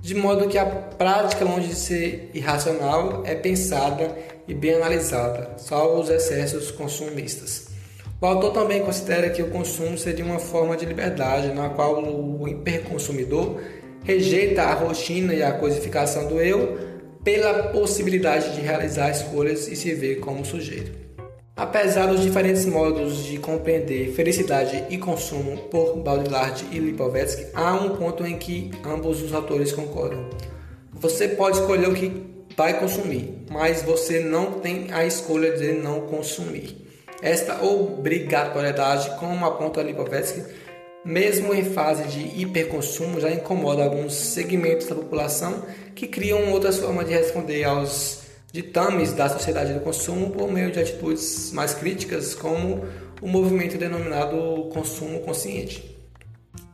de 0.00 0.14
modo 0.14 0.48
que 0.48 0.56
a 0.56 0.64
prática, 0.64 1.44
longe 1.44 1.68
de 1.68 1.74
ser 1.74 2.30
irracional, 2.32 3.22
é 3.26 3.34
pensada 3.34 4.16
e 4.48 4.54
bem 4.54 4.74
analisada, 4.74 5.54
salvo 5.58 6.00
os 6.00 6.08
excessos 6.08 6.70
consumistas. 6.70 7.68
O 8.20 8.26
autor 8.26 8.52
também 8.52 8.82
considera 8.82 9.30
que 9.30 9.42
o 9.42 9.50
consumo 9.50 9.96
seria 9.96 10.24
uma 10.24 10.38
forma 10.38 10.76
de 10.76 10.84
liberdade, 10.84 11.54
na 11.54 11.70
qual 11.70 12.02
o 12.02 12.48
hiperconsumidor 12.48 13.60
rejeita 14.02 14.62
a 14.62 14.74
rotina 14.74 15.34
e 15.34 15.42
a 15.42 15.52
codificação 15.52 16.28
do 16.28 16.40
eu 16.40 16.78
pela 17.22 17.64
possibilidade 17.64 18.54
de 18.54 18.60
realizar 18.60 19.10
escolhas 19.10 19.68
e 19.68 19.76
se 19.76 19.94
ver 19.94 20.20
como 20.20 20.44
sujeito. 20.44 21.09
Apesar 21.60 22.06
dos 22.06 22.22
diferentes 22.22 22.64
modos 22.64 23.22
de 23.22 23.36
compreender 23.36 24.14
felicidade 24.14 24.82
e 24.88 24.96
consumo 24.96 25.58
por 25.64 25.94
Baudrillard 25.96 26.64
e 26.72 26.78
Lipovetsky, 26.78 27.48
há 27.52 27.74
um 27.74 27.98
ponto 27.98 28.24
em 28.24 28.38
que 28.38 28.70
ambos 28.82 29.20
os 29.22 29.34
autores 29.34 29.70
concordam. 29.70 30.30
Você 30.90 31.28
pode 31.28 31.58
escolher 31.58 31.86
o 31.86 31.92
que 31.92 32.24
vai 32.56 32.80
consumir, 32.80 33.44
mas 33.50 33.82
você 33.82 34.20
não 34.20 34.52
tem 34.52 34.86
a 34.90 35.04
escolha 35.04 35.52
de 35.52 35.72
não 35.72 36.00
consumir. 36.06 36.78
Esta 37.20 37.62
obrigatoriedade, 37.62 39.18
como 39.18 39.44
aponta 39.44 39.82
Lipovetsky, 39.82 40.42
mesmo 41.04 41.52
em 41.52 41.62
fase 41.62 42.04
de 42.04 42.40
hiperconsumo, 42.40 43.20
já 43.20 43.30
incomoda 43.30 43.84
alguns 43.84 44.14
segmentos 44.14 44.86
da 44.86 44.94
população 44.94 45.62
que 45.94 46.06
criam 46.06 46.52
outras 46.52 46.78
formas 46.78 47.06
de 47.06 47.12
responder 47.12 47.64
aos 47.64 48.19
ditames 48.52 49.12
da 49.12 49.28
sociedade 49.28 49.72
do 49.72 49.80
consumo 49.80 50.30
por 50.30 50.50
meio 50.50 50.70
de 50.70 50.80
atitudes 50.80 51.52
mais 51.52 51.74
críticas, 51.74 52.34
como 52.34 52.84
o 53.22 53.28
movimento 53.28 53.78
denominado 53.78 54.68
consumo 54.72 55.20
consciente. 55.20 55.96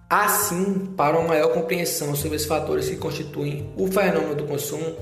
Assim, 0.09 0.93
para 0.97 1.19
uma 1.19 1.29
maior 1.29 1.53
compreensão 1.53 2.15
sobre 2.15 2.37
os 2.37 2.45
fatores 2.45 2.89
que 2.89 2.97
constituem 2.97 3.73
o 3.77 3.89
fenômeno 3.89 4.37
do 4.37 4.45
consumo, 4.45 4.97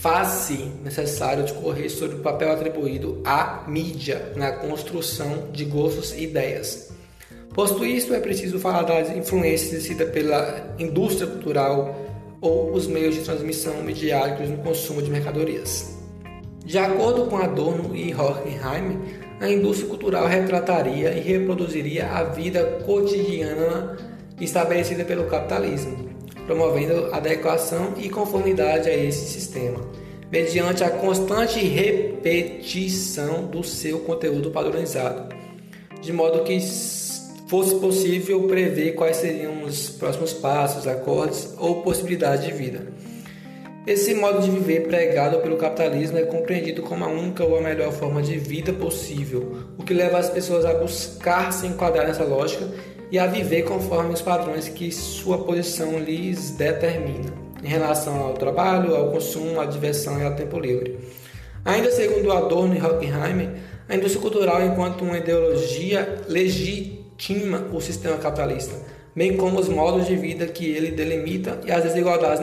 faz-se 0.00 0.70
necessário 0.82 1.44
discorrer 1.44 1.90
sobre 1.90 2.16
o 2.16 2.20
papel 2.20 2.52
atribuído 2.52 3.22
à 3.24 3.64
mídia 3.66 4.32
na 4.36 4.52
construção 4.52 5.48
de 5.50 5.64
gostos 5.64 6.12
e 6.12 6.24
ideias. 6.24 6.92
Posto 7.54 7.84
isto, 7.84 8.12
é 8.12 8.20
preciso 8.20 8.58
falar 8.58 8.82
das 8.82 9.16
influências 9.16 9.72
exercidas 9.72 10.10
pela 10.10 10.74
indústria 10.78 11.26
cultural 11.26 11.94
ou 12.40 12.72
os 12.72 12.86
meios 12.86 13.14
de 13.14 13.22
transmissão 13.22 13.82
midiáticos 13.82 14.50
no 14.50 14.58
consumo 14.58 15.00
de 15.00 15.10
mercadorias. 15.10 15.93
De 16.64 16.78
acordo 16.78 17.26
com 17.26 17.36
Adorno 17.36 17.94
e 17.94 18.14
Horkheim, 18.14 18.98
a 19.38 19.50
indústria 19.50 19.88
cultural 19.88 20.26
retrataria 20.26 21.12
e 21.12 21.20
reproduziria 21.20 22.10
a 22.10 22.24
vida 22.24 22.80
cotidiana 22.86 23.98
estabelecida 24.40 25.04
pelo 25.04 25.26
capitalismo, 25.26 26.08
promovendo 26.46 27.12
adequação 27.12 27.92
e 27.98 28.08
conformidade 28.08 28.88
a 28.88 28.96
esse 28.96 29.26
sistema, 29.26 29.78
mediante 30.32 30.82
a 30.82 30.90
constante 30.90 31.60
repetição 31.60 33.44
do 33.44 33.62
seu 33.62 34.00
conteúdo 34.00 34.50
padronizado, 34.50 35.34
de 36.00 36.14
modo 36.14 36.44
que 36.44 36.58
fosse 37.46 37.74
possível 37.74 38.44
prever 38.44 38.94
quais 38.94 39.18
seriam 39.18 39.64
os 39.64 39.90
próximos 39.90 40.32
passos, 40.32 40.86
acordes 40.86 41.54
ou 41.58 41.82
possibilidades 41.82 42.46
de 42.46 42.52
vida. 42.52 42.86
Esse 43.86 44.14
modo 44.14 44.40
de 44.40 44.50
viver 44.50 44.88
pregado 44.88 45.40
pelo 45.40 45.58
capitalismo 45.58 46.16
é 46.16 46.22
compreendido 46.22 46.80
como 46.80 47.04
a 47.04 47.08
única 47.08 47.44
ou 47.44 47.58
a 47.58 47.60
melhor 47.60 47.92
forma 47.92 48.22
de 48.22 48.38
vida 48.38 48.72
possível, 48.72 49.58
o 49.76 49.82
que 49.82 49.92
leva 49.92 50.16
as 50.16 50.30
pessoas 50.30 50.64
a 50.64 50.72
buscar 50.72 51.52
se 51.52 51.66
enquadrar 51.66 52.06
nessa 52.06 52.24
lógica 52.24 52.66
e 53.12 53.18
a 53.18 53.26
viver 53.26 53.64
conforme 53.64 54.14
os 54.14 54.22
padrões 54.22 54.70
que 54.70 54.90
sua 54.90 55.44
posição 55.44 55.98
lhes 55.98 56.52
determina, 56.52 57.30
em 57.62 57.68
relação 57.68 58.22
ao 58.22 58.32
trabalho, 58.32 58.96
ao 58.96 59.10
consumo, 59.10 59.60
à 59.60 59.66
diversão 59.66 60.18
e 60.18 60.24
ao 60.24 60.34
tempo 60.34 60.58
livre. 60.58 60.98
Ainda 61.62 61.90
segundo 61.90 62.32
Adorno 62.32 62.74
e 62.74 62.80
Hockenheim, 62.80 63.50
a 63.86 63.96
indústria 63.96 64.22
cultural, 64.22 64.64
enquanto 64.64 65.04
uma 65.04 65.18
ideologia, 65.18 66.22
legitima 66.26 67.66
o 67.70 67.82
sistema 67.82 68.16
capitalista, 68.16 68.74
bem 69.14 69.36
como 69.36 69.60
os 69.60 69.68
modos 69.68 70.06
de 70.06 70.16
vida 70.16 70.46
que 70.46 70.64
ele 70.70 70.90
delimita 70.90 71.60
e 71.66 71.70
as 71.70 71.82
desigualdades 71.82 72.40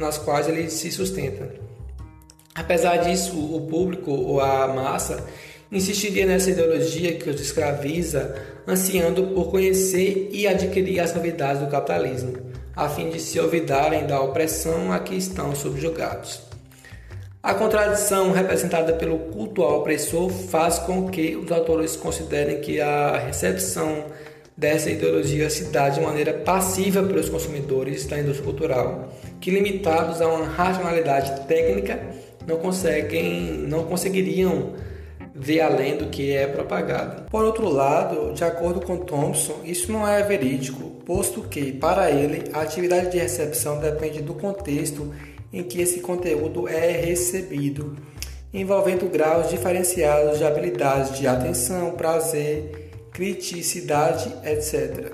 nas 0.00 0.18
quais 0.18 0.48
ele 0.48 0.68
se 0.70 0.90
sustenta. 0.90 1.54
Apesar 2.54 2.96
disso, 2.96 3.38
o 3.38 3.60
público 3.68 4.10
ou 4.10 4.40
a 4.40 4.66
massa 4.68 5.24
insistiria 5.70 6.26
nessa 6.26 6.50
ideologia 6.50 7.16
que 7.16 7.30
os 7.30 7.40
escraviza, 7.40 8.34
ansiando 8.66 9.28
por 9.28 9.50
conhecer 9.50 10.28
e 10.32 10.48
adquirir 10.48 10.98
as 11.00 11.14
novidades 11.14 11.62
do 11.62 11.68
capitalismo, 11.68 12.32
a 12.74 12.88
fim 12.88 13.10
de 13.10 13.20
se 13.20 13.38
olvidarem 13.38 14.06
da 14.06 14.20
opressão 14.20 14.92
a 14.92 14.98
que 14.98 15.14
estão 15.14 15.54
subjugados. 15.54 16.40
A 17.42 17.54
contradição 17.54 18.32
representada 18.32 18.92
pelo 18.92 19.18
culto 19.18 19.62
ao 19.62 19.80
opressor 19.80 20.28
faz 20.28 20.78
com 20.78 21.08
que 21.08 21.36
os 21.36 21.50
autores 21.50 21.96
considerem 21.96 22.60
que 22.60 22.80
a 22.80 23.16
recepção 23.16 24.06
dessa 24.60 24.90
ideologia 24.90 25.48
se 25.48 25.64
dá 25.72 25.88
de 25.88 26.02
maneira 26.02 26.34
passiva 26.34 27.02
pelos 27.02 27.30
consumidores 27.30 28.06
da 28.06 28.20
indústria 28.20 28.44
cultural, 28.44 29.08
que 29.40 29.50
limitados 29.50 30.20
a 30.20 30.28
uma 30.28 30.44
racionalidade 30.44 31.46
técnica 31.46 31.98
não 32.46 32.58
conseguem, 32.58 33.64
não 33.66 33.84
conseguiriam 33.84 34.74
ver 35.34 35.62
além 35.62 35.96
do 35.96 36.08
que 36.08 36.36
é 36.36 36.46
propagado. 36.46 37.22
Por 37.30 37.42
outro 37.42 37.70
lado, 37.70 38.34
de 38.34 38.44
acordo 38.44 38.82
com 38.82 38.98
Thompson, 38.98 39.60
isso 39.64 39.90
não 39.90 40.06
é 40.06 40.22
verídico, 40.22 40.90
posto 41.06 41.40
que, 41.40 41.72
para 41.72 42.10
ele, 42.10 42.50
a 42.52 42.60
atividade 42.60 43.10
de 43.12 43.18
recepção 43.18 43.80
depende 43.80 44.20
do 44.20 44.34
contexto 44.34 45.10
em 45.50 45.62
que 45.62 45.80
esse 45.80 46.00
conteúdo 46.00 46.68
é 46.68 46.90
recebido, 47.00 47.96
envolvendo 48.52 49.10
graus 49.10 49.48
diferenciados 49.48 50.36
de 50.36 50.44
habilidades 50.44 51.18
de 51.18 51.26
atenção, 51.26 51.92
prazer, 51.92 52.89
criticidade, 53.12 54.34
etc. 54.44 55.12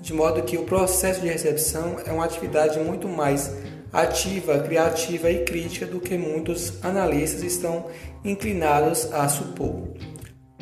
De 0.00 0.12
modo 0.12 0.42
que 0.42 0.56
o 0.56 0.64
processo 0.64 1.20
de 1.20 1.28
recepção 1.28 1.96
é 2.04 2.12
uma 2.12 2.24
atividade 2.24 2.78
muito 2.78 3.08
mais 3.08 3.52
ativa, 3.92 4.58
criativa 4.58 5.30
e 5.30 5.44
crítica 5.44 5.86
do 5.86 6.00
que 6.00 6.16
muitos 6.18 6.74
analistas 6.84 7.42
estão 7.42 7.86
inclinados 8.24 9.12
a 9.12 9.28
supor. 9.28 9.88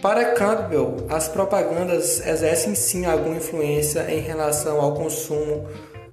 Para 0.00 0.32
Campbell, 0.32 1.06
as 1.08 1.28
propagandas 1.28 2.24
exercem 2.26 2.74
sim 2.74 3.06
alguma 3.06 3.36
influência 3.36 4.06
em 4.10 4.20
relação 4.20 4.80
ao 4.80 4.94
consumo 4.94 5.66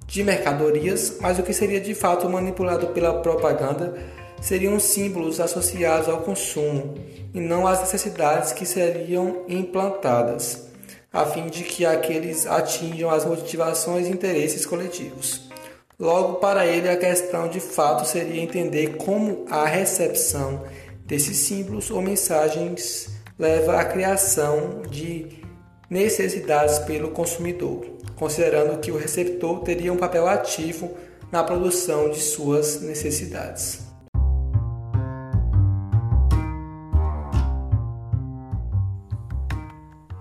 de 0.07 0.23
mercadorias, 0.23 1.17
mas 1.19 1.37
o 1.37 1.43
que 1.43 1.53
seria 1.53 1.79
de 1.79 1.93
fato 1.93 2.29
manipulado 2.29 2.87
pela 2.87 3.21
propaganda 3.21 3.93
seriam 4.41 4.79
símbolos 4.79 5.39
associados 5.39 6.09
ao 6.09 6.21
consumo 6.21 6.95
e 7.33 7.39
não 7.39 7.65
as 7.65 7.79
necessidades 7.79 8.51
que 8.51 8.65
seriam 8.65 9.45
implantadas, 9.47 10.67
a 11.13 11.25
fim 11.25 11.47
de 11.47 11.63
que 11.63 11.85
aqueles 11.85 12.45
atinjam 12.45 13.09
as 13.09 13.23
motivações 13.23 14.07
e 14.07 14.11
interesses 14.11 14.65
coletivos. 14.65 15.49
Logo, 15.97 16.35
para 16.35 16.65
ele, 16.65 16.89
a 16.89 16.97
questão 16.97 17.47
de 17.47 17.59
fato 17.59 18.05
seria 18.05 18.41
entender 18.41 18.97
como 18.97 19.45
a 19.49 19.65
recepção 19.65 20.63
desses 21.05 21.37
símbolos 21.37 21.91
ou 21.91 22.01
mensagens 22.01 23.09
leva 23.37 23.79
à 23.79 23.85
criação 23.85 24.81
de 24.89 25.27
necessidades 25.89 26.79
pelo 26.79 27.11
consumidor 27.11 28.01
considerando 28.21 28.79
que 28.79 28.91
o 28.91 28.97
receptor 28.97 29.61
teria 29.61 29.91
um 29.91 29.97
papel 29.97 30.27
ativo 30.27 30.91
na 31.31 31.43
produção 31.43 32.07
de 32.11 32.19
suas 32.19 32.79
necessidades. 32.79 33.90